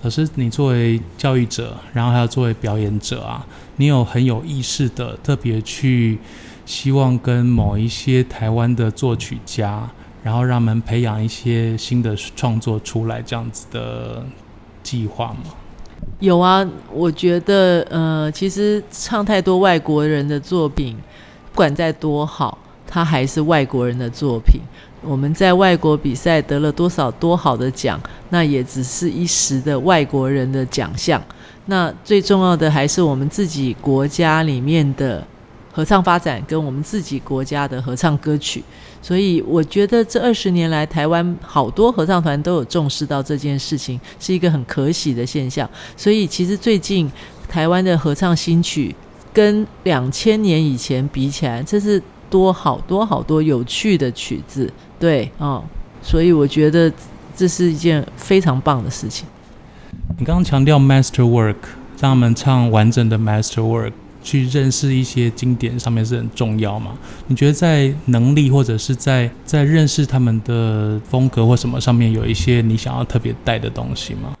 [0.00, 3.44] 可是你作为教育者，然后还有作为表演者啊，
[3.76, 6.18] 你有很有意识的特别去
[6.64, 9.88] 希望跟某一些台湾的作曲家，
[10.22, 14.24] 然后让他们培养一些新的创作出来，这样子的
[14.84, 15.54] 计划吗？
[16.20, 20.96] 有啊，我觉得呃，其实唱太多外国人的作品。
[21.52, 24.60] 不管再多好，它还是外国人的作品。
[25.02, 31.22] 我们在外国比赛得了多少多好的奖，那也只是一时的外国人的奖项。
[31.66, 35.26] 那最重要的还是我们自己国家里面的
[35.72, 38.64] 合唱发展，跟我们自己国家的合唱歌曲。
[39.02, 45.68] 所以我觉得这二十年来，台湾好多合唱团都有重视到这件事情，是一个很可喜的现象。
[45.96, 47.10] 所以其实最近
[47.48, 48.94] 台湾的合唱新曲。
[49.32, 55.62] 跟两千年以前比起来，这是多好多好多有趣的曲子，对哦，
[56.02, 56.92] 所以我觉得
[57.34, 59.26] 这是一件非常棒的事情。
[60.18, 61.56] 你刚刚强调 master work，
[61.98, 63.92] 让他们唱完整的 master work，
[64.22, 66.92] 去认识一些经典上面是很重要吗？
[67.26, 74.34] 你觉得在能力或者是在在认识他们的风格或什么上面，有一些你想要特别带的东西吗？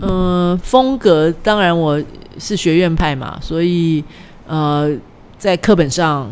[0.00, 2.00] 呃，风格当然我
[2.38, 4.04] 是学院派嘛，所以。
[4.48, 4.90] 呃，
[5.38, 6.26] 在课本上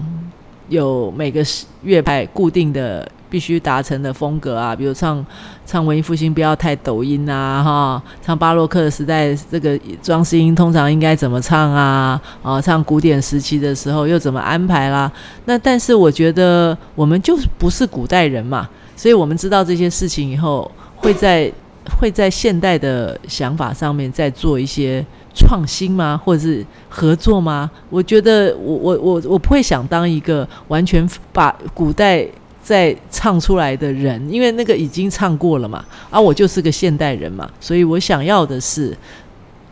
[0.70, 1.44] 有每个
[1.82, 5.24] 乐派固定的必须达成的风格啊，比如唱
[5.66, 12.18] 唱文艺复兴不要太抖音啊，哈，唱巴洛克的时代这个装饰音通常应该怎么唱啊？
[12.42, 15.12] 啊，唱古典时期的时候又怎么安排啦？
[15.44, 21.52] 那但是我觉得我们就不是古代人嘛，所以我们知道这些事情以后，会在
[22.00, 25.04] 会在现代的想法上面再做一些。
[25.36, 26.18] 创新吗？
[26.24, 27.70] 或者是合作吗？
[27.90, 32.26] 我觉得我我我我不会想当一个完全把古代
[32.62, 35.84] 再唱出来的人，因为那个已经唱过了嘛。
[36.10, 38.96] 而、啊、我就是个现代人嘛，所以我想要的是，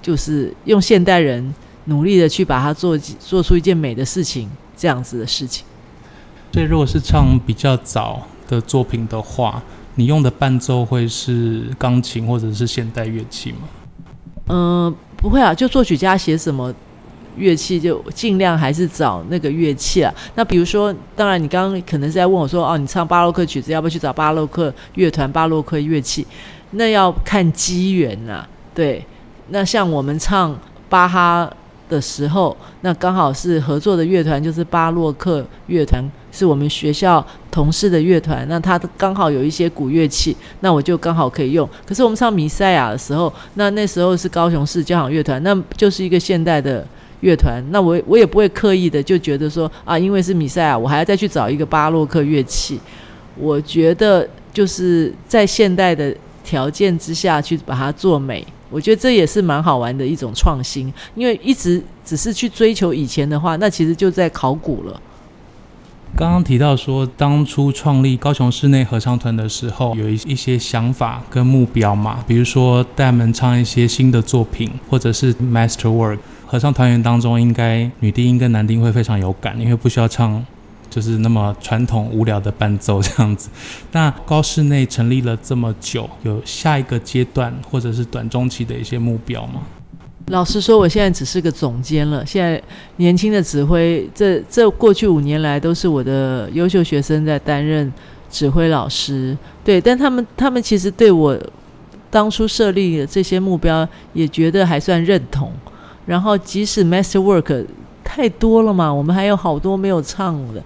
[0.02, 1.54] 就是用现代人
[1.86, 5.64] 努力的去把它做做出一件美的事情，这样子的事情。
[6.52, 9.62] 所以，如果是唱比较早的作品的话，
[9.94, 13.58] 你用的伴奏会是钢琴或者是现代乐器吗？
[14.48, 14.94] 嗯、呃。
[15.24, 16.70] 不会啊，就作曲家写什么
[17.38, 20.12] 乐器，就尽量还是找那个乐器啊。
[20.34, 26.26] 那比如说，当然你刚刚可能是在问我说，哦，你唱巴洛克曲子，要不要去找巴洛克乐团、巴洛克乐器？
[26.72, 28.46] 那要看机缘呐。
[28.74, 29.02] 对，
[29.48, 30.54] 那像我们唱
[30.90, 31.50] 巴哈
[31.88, 36.04] 的时候，那刚好是合作的乐团，就是巴洛克乐团。
[36.30, 41.68] 是我们学校同事的乐团，那他刚好有一些古乐器，那我就刚好可以用。
[41.86, 46.84] 可是我们唱弥赛亚的时候，那那时候是高雄市交响乐团，那就是一个现代的
[47.20, 52.80] 乐团，那我我也不会刻意的就觉得说啊，因为是弥赛亚，我还要再去找一个巴洛克乐器。
[53.36, 56.12] 我觉得就是在现代的
[56.42, 60.92] 条件之下去把它做美，我觉得这也是蛮好玩的一种创新。
[61.14, 65.00] 因为一直只是去追求以前的话，那其实就在考古了。
[66.16, 76.18] 刚刚提到说，当初创立高雄室内合唱团的时候，有一一些想法跟目标嘛，比如说带他们唱一些新的作品，或者是 master work。
[76.46, 80.44] 合唱团员当中，应该女低音跟男低音会非常有感，因为不需要唱
[80.88, 83.50] 就是那么传统无聊的伴奏这样子。
[83.90, 89.62] 那高室内成立了这么久，有下一个阶段或者是短中期的一些目标吗？
[90.28, 92.24] 老实说，我现在只是个总监了。
[92.24, 92.60] 现在
[92.96, 97.92] 年轻的指挥，这这过去五年来都是我的优秀学生在担任
[98.30, 99.36] 指挥老师。
[99.62, 101.38] 对，但他们他们其实对我
[102.10, 105.52] 当初设立的这些目标也觉得还算认同。
[106.06, 107.66] 然后，即使 Master Work
[108.02, 110.62] 太多了嘛，我们还有好多没有唱的。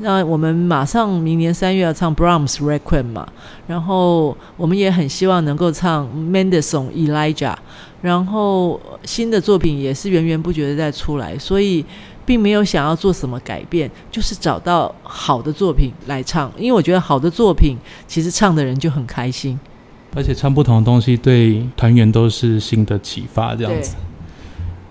[0.00, 3.26] 那我们马上明年三月要唱 Brahms Requiem 嘛，
[3.66, 7.54] 然后我们也很希望能够唱 Mendelssohn Elijah。
[8.00, 11.84] 然后新的作品也是源源不绝的在出来，所以
[12.24, 16.52] 并没有想要做什么改变，就是找到好的作品来唱。
[16.56, 19.58] 因为我觉得好的作品，其实唱的人就很开心，
[20.14, 23.94] 而且唱不同的东西，对团员都是新的启发，这样子。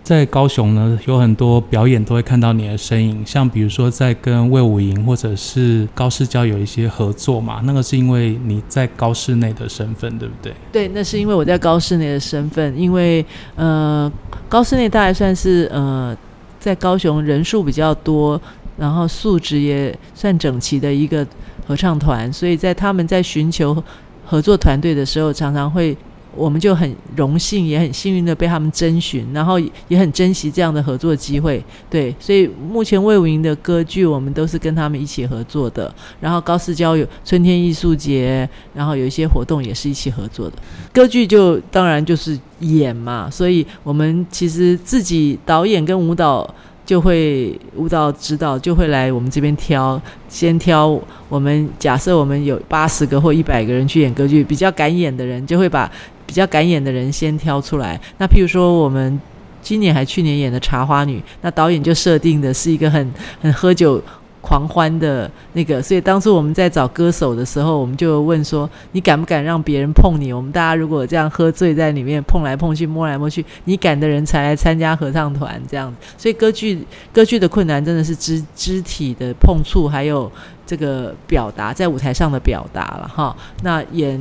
[0.07, 10.53] 在高雄呢，有很多表演都会看到你的身影，像比如说在跟魏武营或者是高市交有一些合作嘛，那个是因为你在高室内的身份，对不对？
[10.71, 13.25] 对，那是因为我在高室内的身份，因为
[13.57, 14.09] 呃，
[14.47, 16.15] 高室内大概算是呃，
[16.57, 18.39] 在高雄人数比较多，
[18.77, 21.27] 然后素质也算整齐的一个
[21.67, 23.83] 合唱团，所以在他们在寻求
[24.25, 25.97] 合作团队的时候，常常会。
[26.37, 31.63] 我们就很荣幸，也很幸运的被他们征询，然后也很珍惜这样的合作机会。
[31.89, 35.93] 对，所以目前魏武营的歌剧，我们都是跟他们一起合作的。
[36.21, 40.57] 然后高市交有春天艺术节，然后有一些活动也是一起合作的。
[40.93, 46.47] 歌剧就当然就是演嘛，所以我们其实自己导演跟舞蹈。
[46.87, 50.97] 就会舞蹈指导就会来我们这边挑，先挑
[51.27, 55.91] 我们假设我们有八十个或一百个人去演歌剧，比较敢演的人就会把
[56.25, 57.99] 比较敢演的人先挑出来。
[58.17, 59.19] 那譬如说我们
[59.61, 64.01] 今年还去年演的《茶花女》，那导演就设定的是一个很很喝酒。
[64.47, 70.31] 狂欢的那个，所以当初我们在找歌手的时候，我们就问说：“你敢不敢让别人碰你？
[70.31, 76.81] 我们大家如果这样喝醉在里面碰来碰去、摸来摸去，你敢的人才来参加合唱团这样。”所以歌剧
[77.11, 80.31] 歌剧的困难真的是肢肢体的碰触，还有
[80.65, 83.35] 这个表达在舞台上的表达了哈。
[83.63, 84.17] 那演，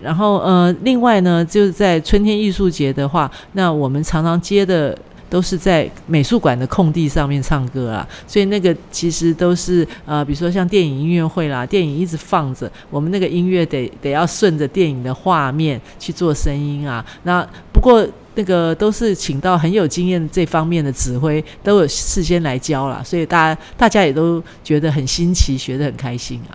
[0.00, 4.96] 然后呃，另外呢，就是在春天艺术节的话，那我们常常接的。
[5.28, 17.04] 都是在美术馆的空地上面唱歌啊，所以那个其实都是呃，比如说像电影音乐会啦，电影一直放着，我们那个音乐得得要顺着电影的画面去做声音啊。
[17.24, 26.54] 那不过那个都是请到很有经验这方面的指挥，都有事先来教啦，所以大家大家也都觉得很新奇，学得很开心啊。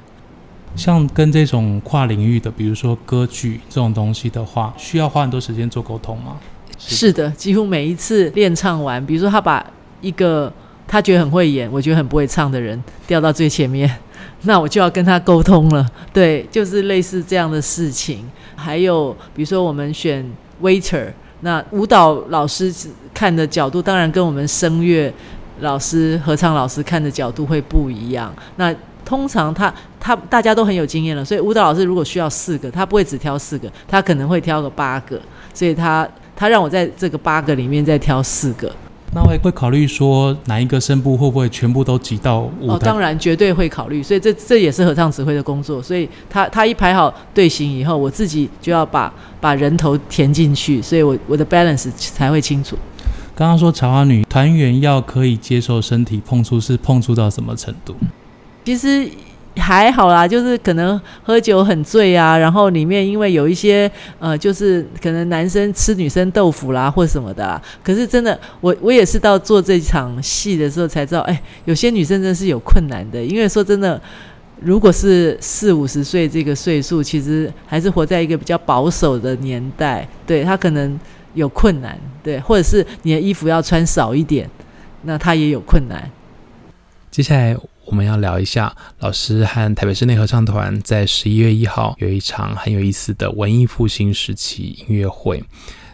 [0.75, 6.37] 像跟这种跨领域的，比如说歌剧这种东西的话，需要花很多时间做沟通吗？
[6.77, 9.65] 是的，几乎每一次练唱完，比如说他把
[10.01, 10.51] 一个
[10.87, 13.89] 他觉得很会演，我觉得很不会唱的人调到最前面，
[14.43, 15.85] 那我就要跟他沟通了。
[16.11, 18.29] 对，就是类似这样的事情。
[18.55, 20.25] 还有比如说我们选
[20.61, 21.07] waiter，
[21.41, 22.73] 那舞蹈老师
[23.13, 25.13] 看的角度当然跟我们声乐
[25.61, 28.33] 老师、合唱老师看的角度会不一样。
[28.57, 35.21] 那通常他他大家都很有经验了，所以舞蹈老师如果需要四个，他不会只挑四个，他可能会挑个八个，
[35.53, 36.07] 所以他。
[36.35, 38.73] 他让我在这个八个里面再挑四个，
[39.13, 42.73] 那会会考虑说哪一个声部会不会全部都挤到舞台？
[42.73, 45.81] 哦，当然绝对会考虑，所以这这也是合唱指挥的工作。
[45.83, 52.77] 所以他他一排好队形以后，我自己就要把把人头填进去，所以我我的 balance 才会清楚。
[53.35, 57.95] 刚刚说茶花女团员要可以接受身体碰触，是碰触到什么程度？
[58.65, 59.09] 其实。
[59.57, 67.61] 还好啦，就是可能喝酒很醉啊，然后里面因为有一些呃，就是可能男生吃女生豆腐啦或什么的啦。
[67.83, 73.23] 可是真的，我我也是到做这场戏的时候才知道，哎，有些女生真是有困难的。
[73.23, 74.01] 因为说真的，
[74.61, 80.97] 如果是四五十岁这个岁数，其实还是活在一个比较保守的年代，对，她可能
[81.33, 84.49] 有困难，对，或者是你的衣服要穿少一点，
[85.01, 86.09] 那她也有困难。
[87.11, 87.57] 接下来。
[87.91, 95.43] 我们要聊一下老师和台北室内合唱团在十一月一号有一场很有意思的文艺复兴时期音乐会。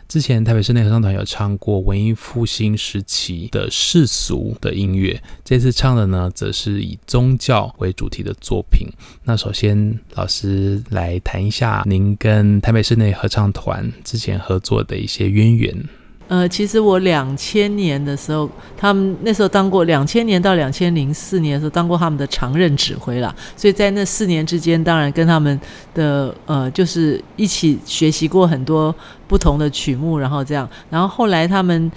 [0.08, 8.88] 之前台北室内合唱团有唱过文艺复兴时期的世俗的音乐，这次唱的呢，则是以宗教为主题的作品。
[9.24, 15.76] 那首先，老师来谈一下您跟台北室内合唱团之前合作的一些渊源。
[16.28, 25.58] 呃，其实我两千年的时候，他们那时候当过两千年到两千零四年的时候当过他们的常任指挥啦，所以在那四年之间，当然跟他们
[25.94, 28.94] 的呃，就是一起学习过很多
[29.26, 31.90] 不同的曲目，然后这样，然后后来他们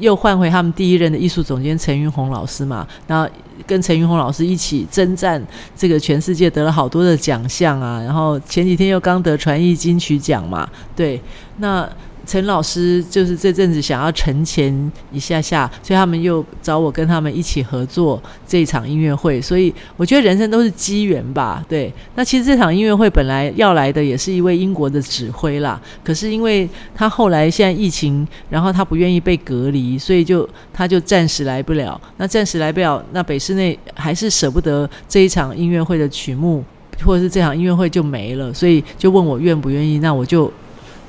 [0.00, 3.30] 又换回他们第一任的艺术总监陈云红老师嘛，然后
[3.64, 5.40] 跟陈云红老师一起征战
[5.76, 11.22] 这个全世界，得了好多的奖项啊，然后前几天又刚得传艺金曲奖嘛，对，
[11.58, 11.88] 那。
[12.28, 19.40] 陈老师就是这阵子想要沉潜一下下，所以他们又找我跟他们一起合作这一场音乐会。
[19.40, 21.90] 所以我觉得人生都是机缘吧，对。
[22.16, 31.98] 那其实这场音乐会本来要来的也是一位英国的指挥啦，可是因为他后来现在疫情，然后他不愿意被隔离，所以就他就暂时来不了。
[32.18, 36.62] 那暂时来不了，那北室内还是舍不得这一场音乐会的曲目，
[37.02, 40.52] 或者是这场音乐会就没了，所以就问我愿不愿意，那我就。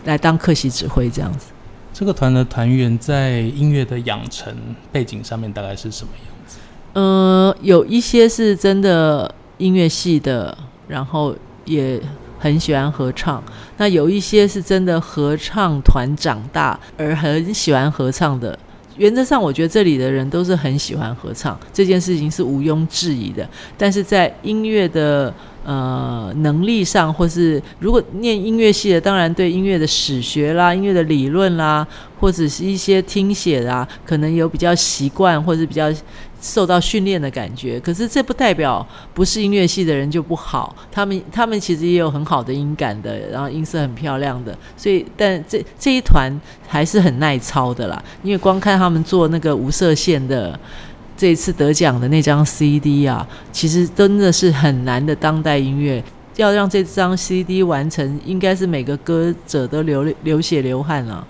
[0.06, 1.47] 来当客席指挥这样子，
[1.93, 4.56] 这个团的团员在音乐的养成
[4.91, 6.58] 背景上面大概是什么样子？
[6.93, 11.36] 呃，有一些是真的音乐系的，然后
[11.66, 12.02] 也
[12.39, 13.43] 很喜欢合唱。
[13.78, 18.58] 那有一些是真的合唱团长大而很喜欢合唱的。
[18.97, 23.47] 原则上，我觉得这里的人都是很喜欢合唱，这件事情是毋庸置疑的。
[23.78, 25.34] 但是在音乐的
[25.70, 31.86] 呃能力上，或是如果念音乐系的，当然对音乐的史学啦、音乐的理论啦，
[32.20, 35.93] 或者是一些听写啦，可能有比较习惯，或是比较。
[36.41, 40.74] 受到训练的感觉，可是这不代表不是音乐系的人就不好。
[40.89, 44.57] 他们 他们其实也有很好的音感的，然后音色很漂亮的。
[44.78, 46.32] 所以，但这这一团
[46.65, 48.01] 还是很耐操的啦。
[48.24, 50.57] 因为光看他们做那个无色线的
[51.20, 56.01] 这一次得奖的那张 CD 啊，其实真的是很难的当代音乐。
[56.38, 61.28] 要让这张 CD 完成，应该是每个歌者都流流血流汗了。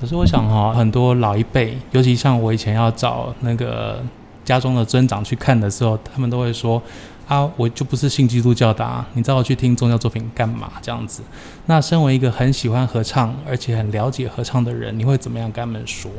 [0.00, 4.02] 可是我想哈，很多老一辈，尤其像我以前要找那个
[4.46, 6.82] 家中的尊长去看的时候，他们都会说
[7.28, 11.20] ：“啊，我就不是信基督教的啊，你找我去听宗教作品干嘛？”这样子。
[11.66, 16.10] 那身为一个很喜欢合唱，而且很了解合唱的人，你会怎么样跟他们说？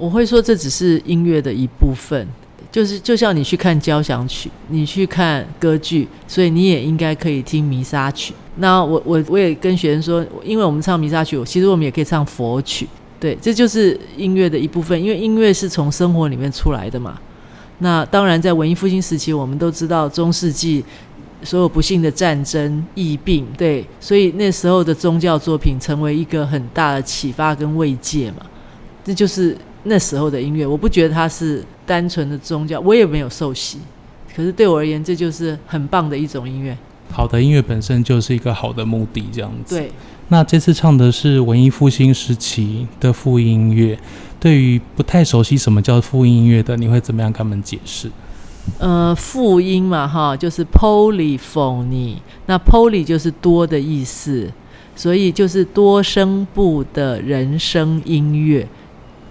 [0.00, 2.26] 我会说，这只是音乐的一部分，
[2.72, 8.32] 就是就像你去看交响曲，你去看歌剧，所以你也应该可以听弥撒曲。
[8.56, 12.88] 那我我我也跟学生说，因为我们唱弥撒曲，其实我们也可以唱佛曲。
[13.20, 17.20] 对，这就是音乐的一部分，因为音乐是从生活里面出来的嘛。
[17.80, 20.82] 那当然，在文艺复兴时期，我们都知道中世纪
[21.42, 28.46] 所有不幸的战争、疫病，对，所以那时候的宗教作品成为一个很大的启发跟慰藉嘛。
[29.04, 33.78] 这就是那时候的音乐，我不觉得它是单纯的宗教，我也没有受洗，
[34.34, 36.76] 可是对我而言，这就是很棒的一种音乐。
[37.10, 39.76] 好的音乐本身就是一个好的目的，这样子。
[39.76, 39.90] 对。
[40.28, 43.98] 那这次唱的是文艺复兴时期的复音乐，
[44.38, 48.08] 对于不太熟悉什么叫复音乐的，你会怎么样跟他们解释？
[48.78, 52.14] 呃，复音嘛，哈，就是 polyphony，
[52.46, 54.48] 那 poly 就是多的意思，
[54.94, 58.68] 所以就是多声部的人声音乐。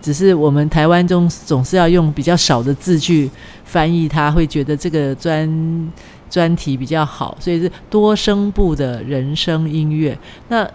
[0.02, 3.30] 只是我们台湾中总是要用比较少的字去
[3.66, 5.91] 翻译它，会觉得这个专
[6.30, 10.18] 专题比较好，所以是多声部的人声音乐。
[10.47, 10.68] 那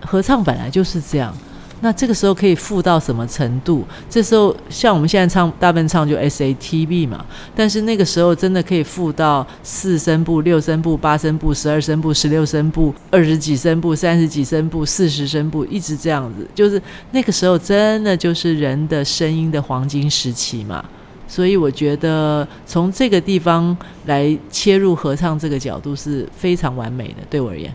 [0.00, 1.34] 合唱本来就是这样，
[1.80, 3.84] 那这个时候可以复到什么程度？
[4.08, 20.82] 这时候像我们现在唱大部分唱就 S A T B 嘛，但是那个时候真的可以复到四声部、六声部、八声部、十二声部、十六声部、二十几声部、三十几声部、四十声部，一直这样子，就是那个时候真的就是人的声音的黄金时期嘛。
[21.26, 27.74] 所以我觉得从这个地方来切入合唱这个角度是非常完美的，对我而言。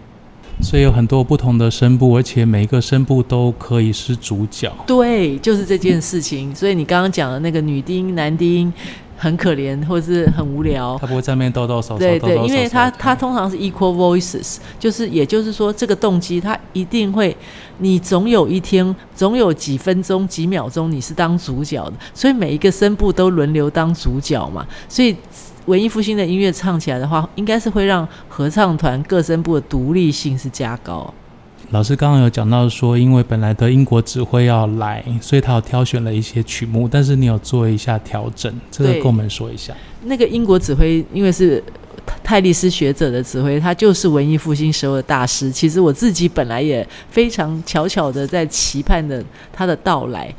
[0.62, 4.72] 所以有很多不同的声部，而且每一个声部都可以是主角。
[4.86, 6.53] 对，就是这件事情。
[6.53, 8.72] 所以你刚刚讲的那个女低音、男低音
[9.18, 10.97] 很可怜，或者是很无聊。
[10.99, 11.97] 他不会在那边抖抖手手。
[11.97, 17.36] 对对，因为他他通常是 equal voices，就是也就是说，这个动机他一定会，
[17.78, 25.16] 你总有一天，总有几分钟、几秒钟你是当主角的，所以每一个声部都轮流当主角嘛，所以。
[25.70, 31.13] 文艺复兴的音乐唱起来的话，应该是会让合唱团各声部的独立性是加高。
[31.70, 39.72] 老师刚刚有讲到说，因为本来的英国指挥要来，所以他有挑选了一些曲目，但是你有做一下调整，这个跟我们说一下。
[40.05, 41.63] 那个英国指挥因为是
[42.24, 45.51] 泰利斯学者的指挥，他就是文艺复兴时候的大师。
[45.51, 50.34] 其实我自己本来也非常巧巧的在期盼着他的到来。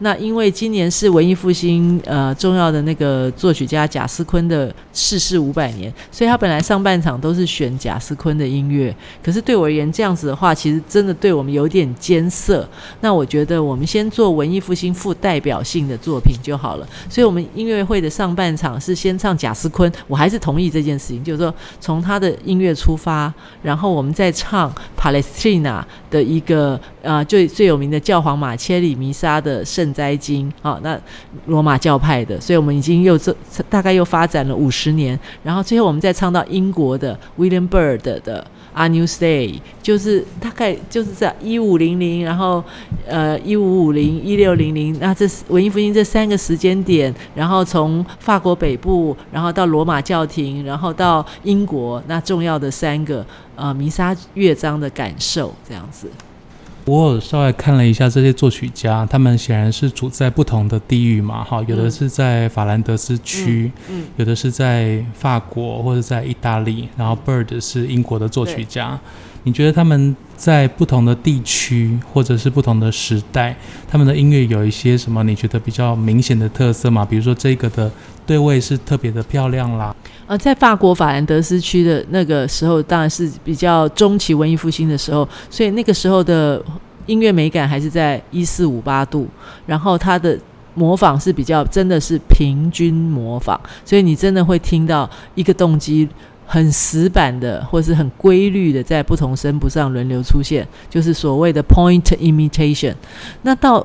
[0.00, 8.94] 那因为今年是文艺复兴呃重要的那个作曲家贾斯昆的逝世五百年，所以他本来上半场都是选贾斯昆的音乐。
[9.20, 12.68] 可是对我而言，这样子的话，其实真的对我们有点艰涩。
[13.00, 16.88] 那我觉得我们先做文艺复兴富代表性的作品就好了。
[17.10, 23.32] 所以我们音乐会的上半场是先唱贾斯昆，我还是同意这件事情，就是说从他的音乐出发，
[23.62, 29.87] 然后我们再唱 Palestina 的一个啊、呃、最最有名的教皇马切里弥撒的圣。
[29.92, 30.98] 灾经啊，那
[31.46, 33.34] 罗马教派的，所以我们已经又这
[33.68, 42.62] 大概又发展了五十年，然后最后我们再唱到英国的 William Byrd 的 Agnus Dei，就是大概就是在一五零零，然后
[43.06, 53.24] 呃一五五零一六零零，那这是文艺复兴这三个时间点，然后从法国北部，然后到罗马教廷，然后到英国，那重要的三个
[53.56, 56.08] 呃弥撒乐章的感受这样子。
[56.88, 68.98] 我稍微看了一下这些作曲家，他们显然是处在不同的地域嘛，哈，有的是在法兰德斯区，嗯，嗯，有的是在法国或者在意大利，然后 Bird 是英国的作曲家。
[69.42, 73.54] 你觉得他们在不同的地区或者是不同的时代，
[73.86, 77.04] 他们的音乐有一些什么你觉得比较明显的特色吗？
[77.04, 77.90] 比如说这个的
[78.26, 79.94] 对位是特别的漂亮啦。
[80.28, 86.62] 呃，在法国法兰德斯区的那个时候，当然是比较中期文艺复兴的时候，所以那个时候的
[87.06, 89.26] 音乐美感还是在一四五八度，
[89.64, 90.38] 然后它的
[90.74, 96.06] 模仿是比较真的是平均模仿，所以你真的会听到一个动机
[96.46, 102.94] 很死板的，或是很规律的在不同声部上轮流出现，就是所谓的 point imitation。
[103.40, 103.84] 那到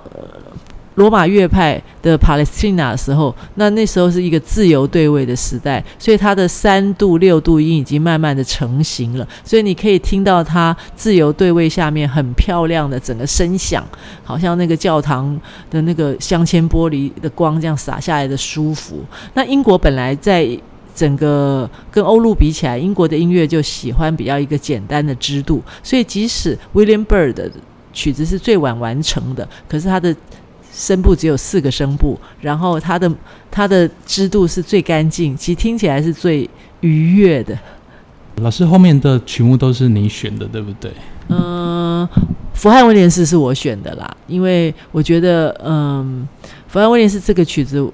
[0.95, 13.83] 罗马乐派的 Palestina 的时候，那那时候是一个自由对位的时代，所以它的三度六度音已经慢慢的成型了，所以你可以听到它自由对位下面很漂亮的整个声响，
[14.23, 15.39] 好像那个教堂
[15.71, 19.03] 的那个镶嵌玻璃的光这样洒下来的舒服。
[19.33, 20.47] 那英国本来在
[20.95, 27.51] 整个跟欧陆比起来，英国的音乐就喜欢比较一个简单的支度，所以即使 William Byrd 的
[27.91, 30.15] 曲子是最晚完成的，可是他的
[30.75, 33.11] 声部只有四个声部，然后它的
[33.51, 36.49] 它的支度是最干净，其实听起来是最
[36.81, 37.57] 愉悦的。
[38.37, 40.91] 老师后面的曲目都是你选的，对不对？
[41.29, 42.07] 嗯，
[42.53, 46.27] 福汉威廉斯是我选的啦，因为我觉得，嗯，
[46.67, 47.87] 福汉威廉斯这个曲子，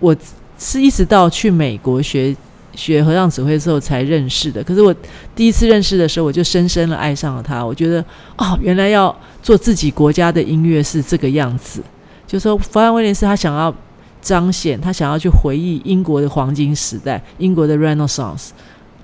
[0.00, 0.16] 我
[0.58, 2.34] 是一直到去美国学
[2.74, 4.64] 学合唱指挥之后才认识的。
[4.64, 4.94] 可是我
[5.34, 7.64] 第一次认识的时候，我就深深的爱上了他。
[7.64, 8.02] 我觉得，
[8.38, 11.82] 哦，原来要做自己国家的音乐是这个样子。
[12.26, 13.72] 就说弗兰威廉斯他想要
[14.20, 18.48] 彰显，他想要去回忆英国的黄金时代，英国的 Renaissance。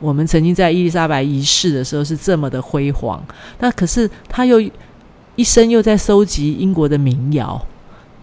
[0.00, 3.24] 我们曾经在伊丽莎白一世的时候是这么的辉煌，
[3.60, 4.60] 那可是他又
[5.36, 7.60] 一生又在收集英国的民谣，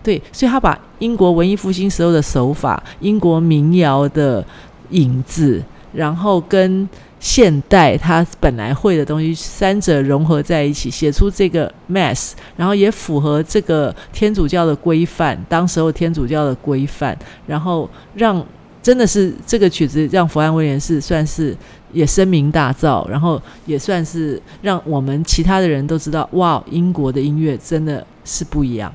[0.04, 4.46] 对，所以他把英国文艺复兴时候的手法、英国民谣的
[4.90, 6.88] 影子，然后跟。
[7.20, 18.46] 现代他本来会的东西，三者融合在一起，写出这个 Mass，然后也符合这个天主教的规范，当时候天主教的规范，然后让
[18.82, 21.54] 真的是这个曲子让弗兰威廉士算是
[21.92, 28.94] 也声名大噪，然后也算是让我们其他的人都知道，哇，英国的音乐真的是不一样。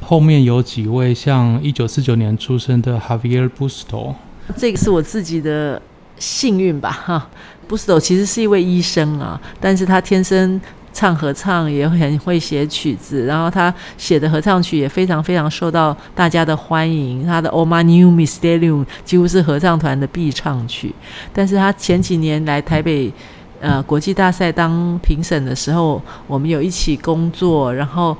[0.00, 4.14] 后面有几位像一九四九年出生的 Javier Busto，
[4.56, 5.82] 这个是我自己的。
[6.22, 7.28] 幸运吧，哈，
[7.66, 10.60] 布斯托其实是一位医生啊，但是他天生
[10.92, 17.26] 唱合唱，也很会写曲子，然后他写的合唱曲也非常非常受到大家的欢迎。
[17.26, 20.94] 他的《O Magnum Mysterium》几乎是合唱团的必唱曲，
[21.32, 23.12] 但是他前几年来台北，
[23.60, 28.16] 呃，国际大赛当评审的时候，我们有一起工作，然后。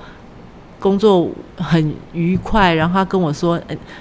[0.83, 3.61] 工作很愉快，然后他跟我说，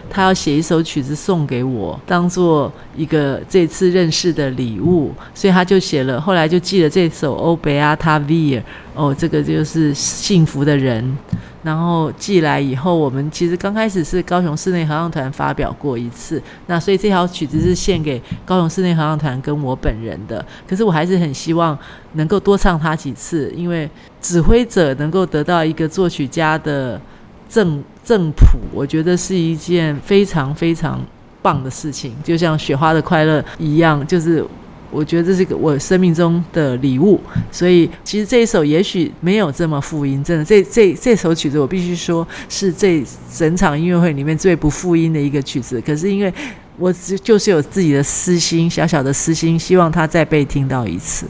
[0.09, 8.61] 他要写一首曲子送给我，当做一个这次认识的礼物，所以他就写了，后来就寄了这首《欧贝阿塔维尔》，
[8.93, 11.17] 哦，这个就是幸福的人。
[11.63, 20.43] 然后寄来以后，我们其实刚开始是高雄室内合唱团发表过一次，那所以这条曲子是献给高雄室内合唱团跟我本人的。
[20.67, 21.77] 可是我还是很希望
[22.13, 23.87] 能够多唱它几次，因为
[24.19, 26.99] 指挥者能够得到一个作曲家的
[27.47, 30.99] 正正谱，我觉得是一件非常非常
[31.43, 34.43] 棒的事情，就像雪花的快乐一样，就是。
[34.91, 37.19] 我觉得这是个我生命中的礼物，
[37.51, 45.81] 所以其实这一首也许没有这么复音，真的，这这这首曲子我必须说是这整场音乐会里面最不复音的一个曲子。
[45.81, 46.33] 可是因为
[46.77, 51.25] 我只就是有自己的私心，小小的私心，希望它再被听到一次。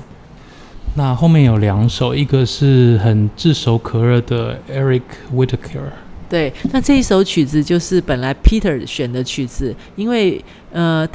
[0.96, 5.04] 那后面有两首，一个是很炙手可热的 Eric
[5.34, 5.80] Whitaker。
[6.30, 10.42] 对，那这一首曲子就是本来 Peter 选的曲子，因为
[10.72, 11.08] 呃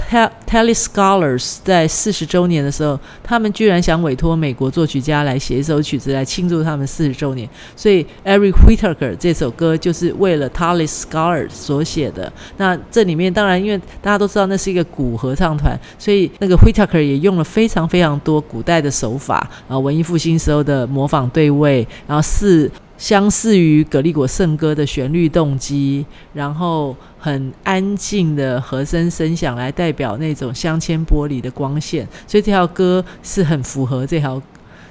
[0.46, 12.30] ，Tallis Scholars 在四十周年的时候，他们居然想委托美国作曲家来写一首曲子来庆祝他们四十周年，所以 Eric Whitaker 这首歌就是为了 Tallis Scholars 所写的。
[12.58, 22.70] 那这里面当然，因为大家都知道那是一个古合唱团，所以那个 Whitaker 也用了非常非常多古代的手法，然后文艺复兴时候的模仿对位，然后四。
[22.98, 26.02] 相似于葛利果圣歌的旋律动机，
[26.32, 26.96] 然后
[27.26, 34.40] 很安静的和声声响来代表那种镶嵌玻璃的光线，所以这条歌是很符合这条。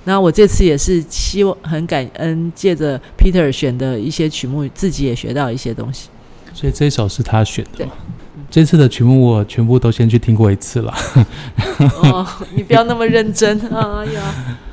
[0.03, 6.09] 那我这次也是希望很感恩，借着 Peter 选的一些曲目，自己也学到一些东西。
[6.53, 7.87] 所以这首是他选的？
[8.51, 10.93] 这次的曲目我全部都先去听过一次了。
[12.03, 14.03] 哦，你不要那么认真 啊！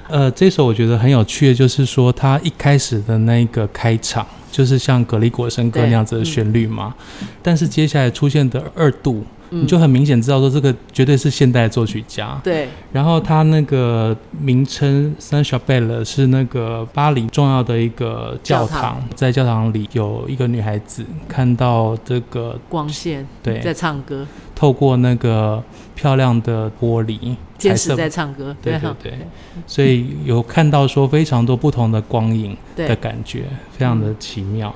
[0.08, 6.94] 呃，这首我觉得很有趣的，就是说他一开始的那个开场，就是像格里果生歌那样子的旋律嘛。
[7.22, 12.40] 嗯、但是接下来出现的二度，你就很明显知道说这个绝对是现代作曲家。
[12.42, 12.68] 对。
[12.90, 25.62] 然后他那个名称 Sainte Chapelle 是那个巴黎重要的一个教堂，教堂在教堂里有一个女孩子看到这个光线，对，在唱歌，透过那个
[25.94, 29.18] 漂亮的玻璃，天使在唱歌，对对对，对，
[29.66, 34.74] 所以有看到说非常多不同的光影的感觉，非常的奇妙。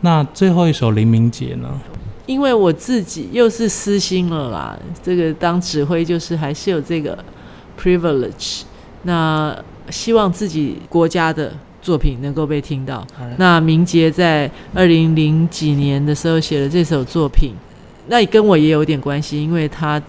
[0.00, 1.80] 那最后一首《黎明节》呢？
[2.26, 7.18] 因为我自己又是私心了啦，这个当指挥就是还是有这个
[7.80, 8.62] privilege，
[9.02, 9.56] 那
[9.90, 11.52] 希望自己国家的
[11.82, 13.06] 作品能够被听到。
[13.36, 17.52] 那明杰在二零零几年的时候写了这首作品，
[18.08, 20.00] 那也跟我也有点关系，因为他。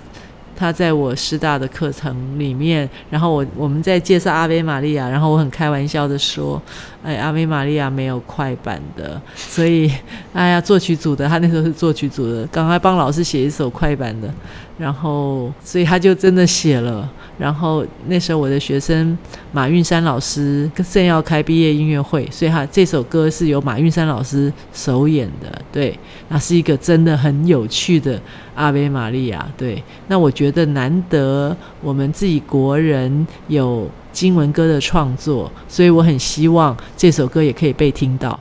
[0.56, 6.62] 他在我师大的课程里面，然后我我们在介绍阿维玛利亚，然后我很开玩笑的说，
[7.04, 9.92] 哎，阿维玛利亚没有快板的，所以，
[10.34, 14.34] 哎呀，作曲组的他那时候是作曲组的，赶快帮老师写一首快板的，
[14.78, 17.10] 然后，所以他就真的写了。
[17.38, 19.18] 然后那时候我的学生
[19.52, 25.62] 马运山老师正要开毕业音乐会，所以他这首歌是由马运山老师首演的。
[25.72, 25.98] 对，
[26.30, 28.22] 那是一个真的很有趣的
[28.54, 29.46] 阿维玛利亚。
[29.58, 38.38] 对，那我觉得难得我们自己国人有经文歌的创作，所以我很希望这首歌也可以被听到。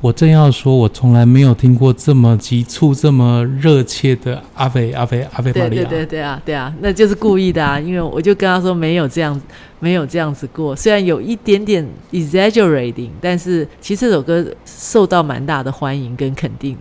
[0.00, 5.82] 我正要说，我从来没有听过这么急促、这么热切的阿菲、阿菲、阿菲玛利亚。
[5.82, 9.40] 对对对啊，对啊，那就是故意的啊，因为我就跟他说没有这样，
[9.80, 10.76] 没有这样子过。
[10.76, 16.80] 虽然有一点点 exaggerating，但是其实这首歌受到蛮大的欢迎跟肯定的。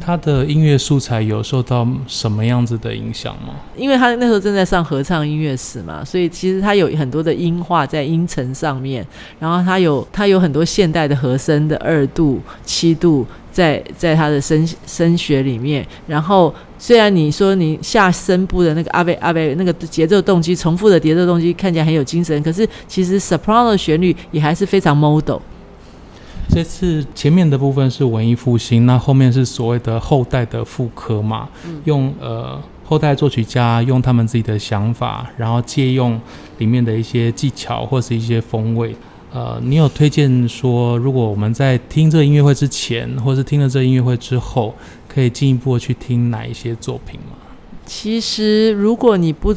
[0.00, 3.54] 他的音乐素材有受到什么样子的影响吗？
[3.76, 9.06] 因为他那时候正在上合唱音乐史嘛，所以其实他有很多的音画在音程上面，
[9.40, 15.86] 然后他有他有很多现代的和声的二度、七度在在他的声声学里面。
[16.06, 25.38] 然后虽然你说你下声部的那个阿贝阿贝那个节奏动机重复的节奏动机看起来很有精神，可是其实 soprano 的旋律也还是非常 model。
[26.48, 31.48] 这次前面的部分是文艺复兴，那后面是所谓的后代的复刻嘛？
[31.66, 36.18] 嗯、用呃后代作曲家用他们自己的想法，然后借用
[36.58, 38.94] 里面的一些技巧或是一些风味。
[39.32, 44.74] 呃，你有推荐说，如果我们在听这个音乐会之前，或是听了这音乐会之后，
[45.06, 47.36] 可以进一步去听哪一些作品吗？
[47.84, 49.54] 其实，如果你不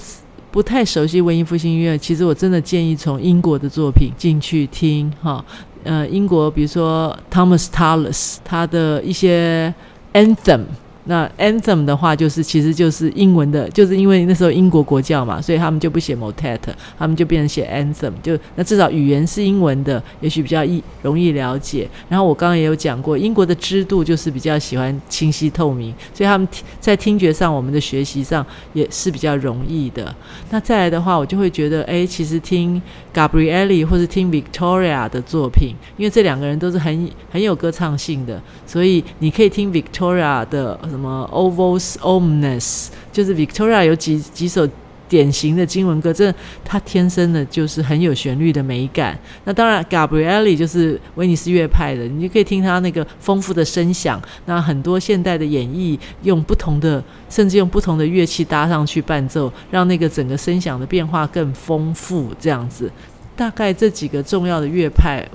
[0.52, 5.46] 不太熟悉文艺复兴音乐，其实我真的建议从英国的作品进去听哈。
[5.84, 9.74] 呃，英国比如说 Thomas Tallis 他的一些
[10.14, 10.62] anthem。
[11.10, 16.60] 那 anthem 的话，就是其实就是英文的，就是因为那时候英国国教嘛，所以他们就不写 motet，
[17.00, 21.90] 他们就变成写 anthem，就那至少语言是英文的，也许比较易容易了解。
[22.10, 26.48] 然后我刚刚也有讲过，英国的制度就是比较喜欢清晰透明，所以他们
[26.80, 30.16] 在听觉上，我们的学习上也是比较容易的。
[30.52, 32.80] 那再来的话，我就会觉得，哎，其实听
[33.12, 40.78] Gabrieli 或是听 Victoria 的作品，因为这两个人都是很很有歌唱性的，所以你可以听 Victoria 的。
[41.00, 44.68] 什么 O Vos Omnes，就是 Victoria 有几几首
[45.08, 46.34] 典型的经文歌，这
[46.66, 49.18] 它天生的就是很有旋律的美感。
[49.46, 54.22] 那当然，Gabrieli 就是威尼斯乐派的，你就可以听他那个丰富的声响。
[54.44, 62.34] 那很多现代的演绎，用不同的，甚至用不同的乐器搭上去伴奏，让那个整个声响的变化更丰富。
[62.38, 62.92] 这样子，
[63.38, 65.26] 大概这几个重要的乐派，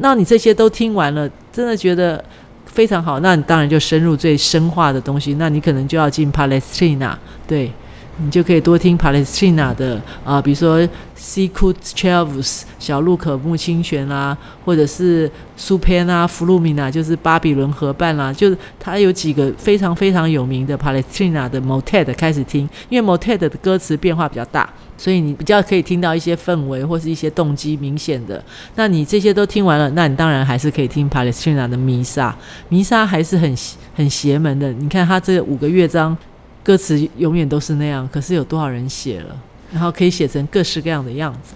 [0.00, 2.22] 那你这些都听完了，真的觉得。
[2.72, 7.14] 非常好，那你当然就深入最深化的东西，那你可能就要进 Palestina，
[7.46, 7.70] 对，
[8.18, 10.80] 你就可以多听 Palestina 的啊、比如说
[11.18, 24.68] Sicut Cervus 小路可木清泉啦，或者是 Supina Flumina，就是巴比伦河畔啦，就是它有几个非常非常有名的 Palestrina 的 Motet 开始听，因为 Motet 的歌词变化比较大。
[24.98, 28.40] 所以你比较可以听到一些氛围或是一些动机明显的。
[28.76, 32.36] 那你这些都听完了，那你当然还是可以听 Palestina 的弥撒。
[32.68, 33.52] 弥撒还是很
[33.96, 34.72] 很邪门的。
[34.74, 36.16] 你看他这五个乐章，
[36.62, 39.36] 歌词永远都是那样，可是有多少人写了？
[39.72, 41.54] 然后可以写成各式各样的样子。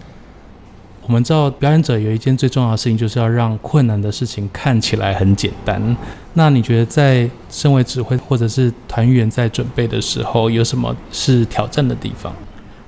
[1.03, 5.97] 我们知道表演者有一件最重要的事情，就是要让困难的事情看起来很简单。
[6.33, 12.33] 那你觉得在身为指挥或者是团员在准备的时候，有什么是挑战的地方？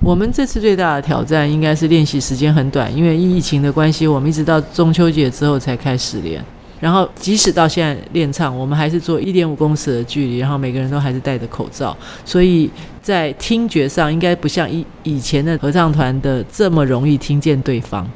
[0.01, 6.45] 我们这次最大的挑战应该是练习时间很短，因为疫情的关系，我们一直到中秋节之后才开始练。
[6.81, 12.70] 然后即使到现在练唱，我们还是做一点五公尺的距离，然后每个人都还是戴着口罩，所以
[13.03, 18.09] 在听觉上应该不像以以前的合唱团的这么容易听见对方。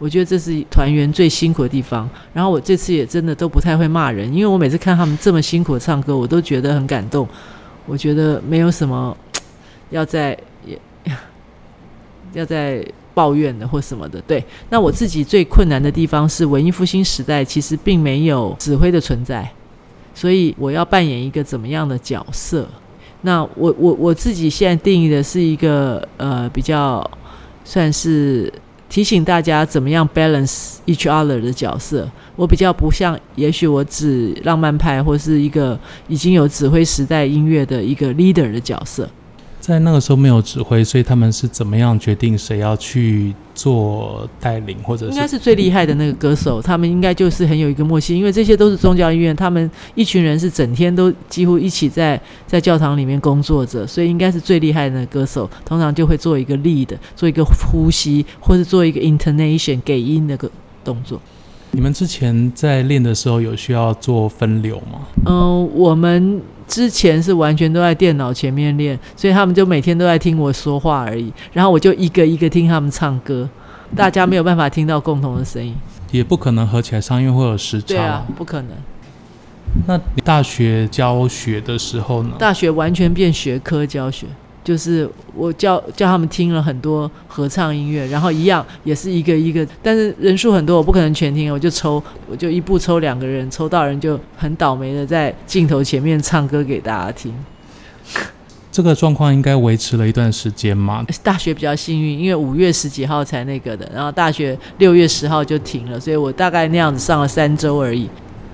[0.00, 2.08] 我觉得这是团员最辛苦的地方。
[2.32, 7.28] 然后我这次也真的都不太会骂人，因为我每次看他们这么辛苦的唱歌，我都觉得很感动。
[7.84, 9.16] 我觉得没有什么
[9.90, 10.38] 要在
[12.32, 12.84] 要在
[13.18, 14.22] 抱怨的或什么的。
[14.28, 19.50] 对，那我自己最困难的地方是文艺复兴时代其实并没有指挥的存在，
[20.14, 22.68] 所以我要扮演一个怎么样的角色？
[23.22, 27.04] 那我我我自己现在定义的是一个呃比较
[27.64, 28.52] 算是
[28.88, 32.08] 提醒大家怎么样 balance each other 的角色。
[32.36, 39.10] 我比较不像，也许我指浪漫派或是一个已经有指挥时代音乐的一个 leader 的角色。
[39.60, 60.50] 在那个时候没有指挥，所以他们是怎么样决定谁要去做带领，或者是应该是最厉害的那个歌手，他们应该就是很有一个默契，因为这些都是宗教医院，他们一群人是整天都几乎一起在 在教堂里面工作着，所以应该是最厉害的那个歌手，通常就会做一个 lead，做一个呼吸，或是做一个 intonation 给音那个
[60.82, 61.20] 动作。
[61.72, 65.00] 你们之前在练的时候有需要做分流吗？
[65.26, 73.48] 嗯、呃，我们之前是完全都在电脑前面练，所以他们就每天都在听我说话而已，然后我就一个一个听他们唱歌，
[73.96, 75.74] 大家没有办法听到共同的声音，
[76.12, 77.86] 也不可能合起来上，因为会有时差。
[77.88, 78.70] 对啊，不可能。
[79.86, 82.30] 那你大学教学的时候呢？
[82.38, 84.26] 大学完全变学科教学。
[84.68, 97.32] 就是我叫叫他们听了很多合唱音乐，然后一样也是一个一个，但是人数很多，我不可能全听，我就抽，我就一步抽两个人，抽到人就很倒霉的在镜头前面唱歌给大家听。
[98.70, 101.02] 这个状况应该维持了一段时间吗？
[101.22, 108.06] 大学比较幸运，因为五月十几号才那个的，然后大学六月十号就停了，所以我大概那样子上了三周而已。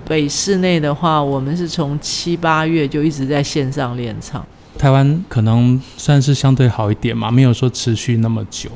[0.07, 4.47] 北室内的话，我们是从七八月就一直在线上练唱。
[4.85, 8.68] 台湾可能算是相对好一点嘛，没有说持续那么久。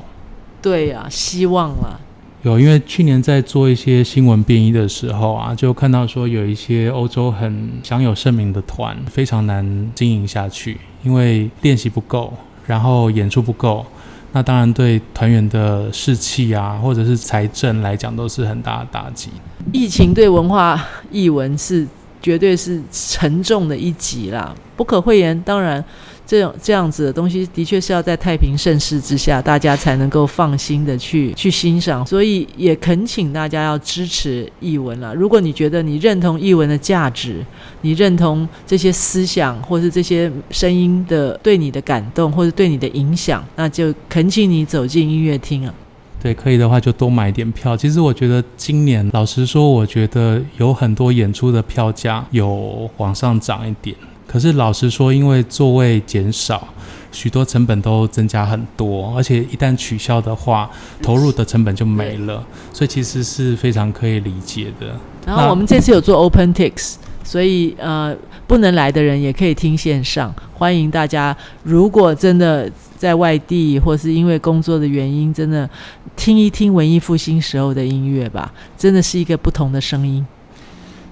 [0.62, 2.00] 对呀、啊，希望啦。
[2.44, 12.32] 有，因为去年在做一些新闻编译的时候啊，就看到说有一些欧洲很享有盛名的团，非常难经营下去，因为练习不够，
[12.66, 13.84] 然后演出不够。
[14.32, 19.28] 那当然对团员的士气啊，或者是财政来讲，都是很大的打击。
[19.74, 21.86] 疫情对文化艺文是。
[22.20, 25.40] 绝对是沉重的一击啦，不可讳言。
[25.42, 25.82] 当然，
[26.26, 32.04] 这种这样子的东西，的确是要在太平盛世之下，大家才能够放心的去去欣赏。
[32.06, 35.14] 所以，也恳请大家要支持艺文啦。
[35.14, 37.44] 如果你觉得你认同艺文的价值，
[37.82, 45.72] 你认同这些思想，或是这些声音的对你的感动，或是对你的影响，那就恳请你走进音乐厅啊。
[46.20, 47.76] 对，可以的话就多买点票。
[47.76, 53.96] 其实我觉得今年，老实说，我觉得有很多演出的票价有往上涨一点。
[54.26, 56.68] 可是老实说，因为座位减少，
[57.12, 60.70] 许多成本都增加很多，而且一旦取消的话，
[61.02, 62.44] 投入的成本就没了。
[62.72, 64.88] 所以其实是非常可以理解的。
[65.24, 66.96] 然后我们这次有做 OpenTix。
[67.24, 68.16] 所以，呃，
[68.46, 70.34] 不能来的人也可以听线上。
[70.54, 75.68] 欢迎大家，如果真的在外地，或是因为工作的原因，真的
[76.16, 80.26] 听一听文艺复兴时候的音乐吧，真的是一个不同的声音。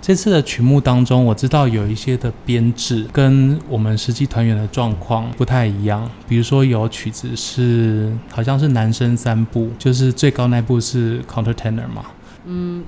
[0.03, 6.09] 这次的曲目当中，我知道有一些的编制跟我们实际团员的状况不太一样。
[6.29, 12.05] 比如说，有曲子是好像是男生三部，就是最高那部是 countertenor 嘛？
[12.47, 12.85] 嗯。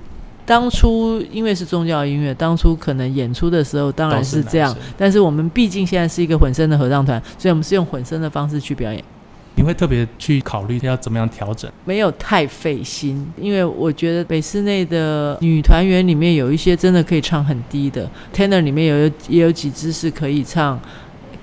[0.48, 9.04] 当初因为是宗教音乐，当初可能演出的时候当然是这样，是但是我们毕竟现在是一个混声的合唱团，所以我们是用混声的方式去表演。
[9.56, 11.70] 你会特别去考虑要怎么样调整？
[11.84, 20.80] 没有太费心，因为我觉得北室内的女团员里面有一些真的可以唱很低的，tenor 里面有也有几支是可以唱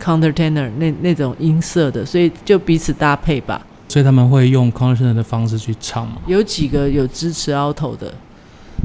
[0.02, 3.64] counter tenor 那那种音色的，所以就彼此搭配吧。
[3.88, 6.16] 所以他们会用 counter tenor 的方式去唱吗？
[6.26, 8.12] 有几个有支持 alto 的。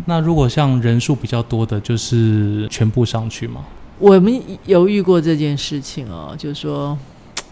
[0.07, 3.65] 那如果像人数比较多的，就是全部上去吗？
[3.99, 6.97] 我们犹豫过这件事情哦，就是说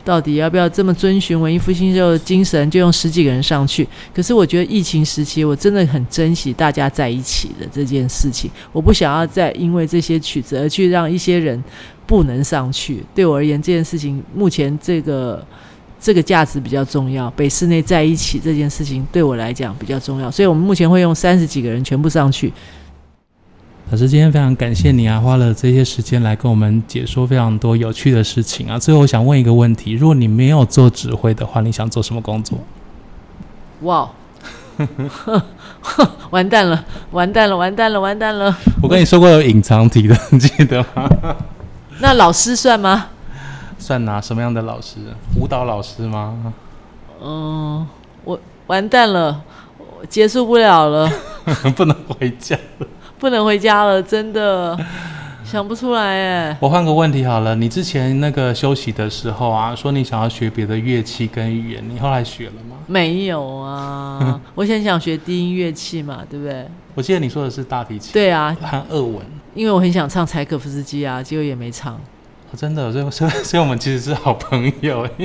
[0.05, 3.87] 到底要不要这么遵循文艺复兴时候的精神，就用十几个人上去？
[4.15, 8.51] 可是我觉得疫情时期，我真的很珍惜大家在一起的这件事情。
[8.73, 11.63] 我不想要再因为这些曲子而去让一些人
[12.07, 13.05] 不能上去。
[13.15, 15.45] 对我而言，这件事情目前这个。
[16.01, 22.53] 这个价值比较重要，北室内在一起这件事情对我来讲比较重要，所以我们目前会用三十几个人全部上去。
[23.91, 28.79] 老师，今天非常感谢你啊，花了这些时间来跟我们解说非常多有趣的事情啊。
[28.79, 32.59] 最后我想问一个问题：如果你没有做指挥的话，你想做什么工作？
[33.81, 34.11] 哇，
[36.31, 38.55] 完蛋了，完蛋了，完蛋了，完蛋了！
[38.83, 41.09] 我跟你说过有隐藏题的，你记得吗？
[42.01, 43.07] 那老师算吗？
[43.79, 44.97] 算拿什么样的老师？
[45.41, 46.53] 舞蹈老师吗？
[47.23, 47.87] 嗯，
[48.25, 49.43] 我完蛋了，
[49.79, 51.11] 我结束不了了，
[51.77, 52.87] 不能回家了，
[53.19, 54.79] 不能回家了，真的。
[55.45, 56.57] 想不出来哎。
[56.61, 62.77] 我换个问题好了，你之前那个休息的时候啊，说你想要学别的乐器跟语言，你后来学了吗？
[62.87, 66.67] 没有啊， 我现在想学低音乐器嘛，对不对？
[66.95, 68.13] 我记得你说的是大提琴。
[68.13, 69.25] 对啊，和俄文。
[69.55, 71.99] 因为我很想唱柴可夫斯基啊，结果也没唱。
[72.51, 75.07] 哦、真的，所以所以所以我们其实是好朋友。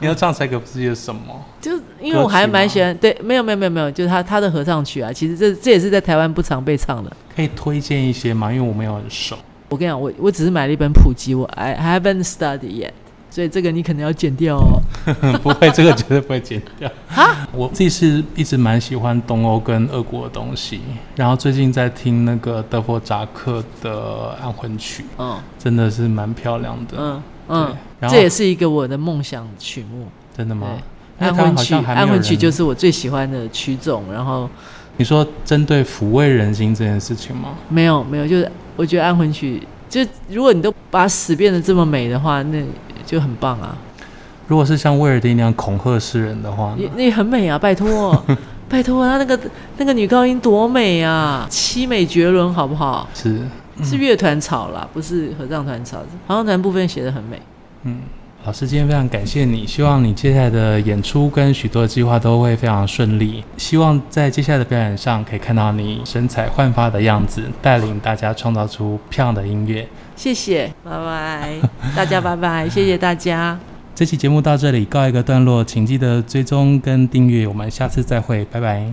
[0.00, 1.20] 你要唱柴可夫斯基的什么？
[1.60, 1.70] 就
[2.00, 7.16] 因为我还蛮喜欢，对，没有没有没有没有，就是他他的合唱曲啊，其实这这也是在台湾不常被唱的。
[7.36, 8.52] 可以推荐一些吗？
[8.52, 9.38] 因为我没有很熟。
[9.68, 12.90] 我跟你讲，我我只是买了一本普及，我 I haven't studied yet。
[13.32, 14.78] 所以这个你可能要剪掉哦。
[15.42, 16.90] 不会，这个绝对不会剪掉。
[17.08, 20.82] 哈，我自己是一直蛮喜欢东欧跟俄国的东西，
[21.16, 26.98] 然后最近在听那个德弗扎克的安魂曲，嗯，真的是蛮漂亮的。
[26.98, 30.06] 嗯嗯，这也是一个我的梦想曲目。
[30.36, 30.76] 真的吗？
[31.18, 34.04] 安魂曲，安魂曲就是我最喜欢的曲种。
[34.12, 34.46] 然后
[34.98, 37.54] 你说针对抚慰人心这件事情吗？
[37.70, 42.62] 没有没有，就是我觉得安魂曲，就如果你都把死变得这么美的话，那。
[43.06, 43.76] 就很棒啊！
[44.48, 47.58] 如果是像威尔第那样恐吓世人的话，那也很美啊！
[47.58, 48.22] 拜托，
[48.68, 49.38] 拜托，他那个
[49.78, 53.08] 那个女高音多美啊，凄美绝伦，好不好？
[53.14, 53.40] 是
[53.82, 55.98] 是乐团草啦，不是合唱团草。
[56.26, 57.40] 合唱团部分写的很美。
[57.84, 58.00] 嗯，
[58.44, 63.44] 老师今天非常感谢你，希望你接下来的演出跟许多计划都会非常顺利。
[63.56, 69.86] 希望在接下来的表演上可以看到你神采焕发的样子，带领大家创造出漂亮的音乐。
[70.16, 71.52] 谢谢，拜拜，
[71.94, 73.56] 大家拜拜，谢谢大家。
[73.94, 78.92] 这期节目到这里告一个段落，请记得追踪跟订阅，我们下次再会，拜拜。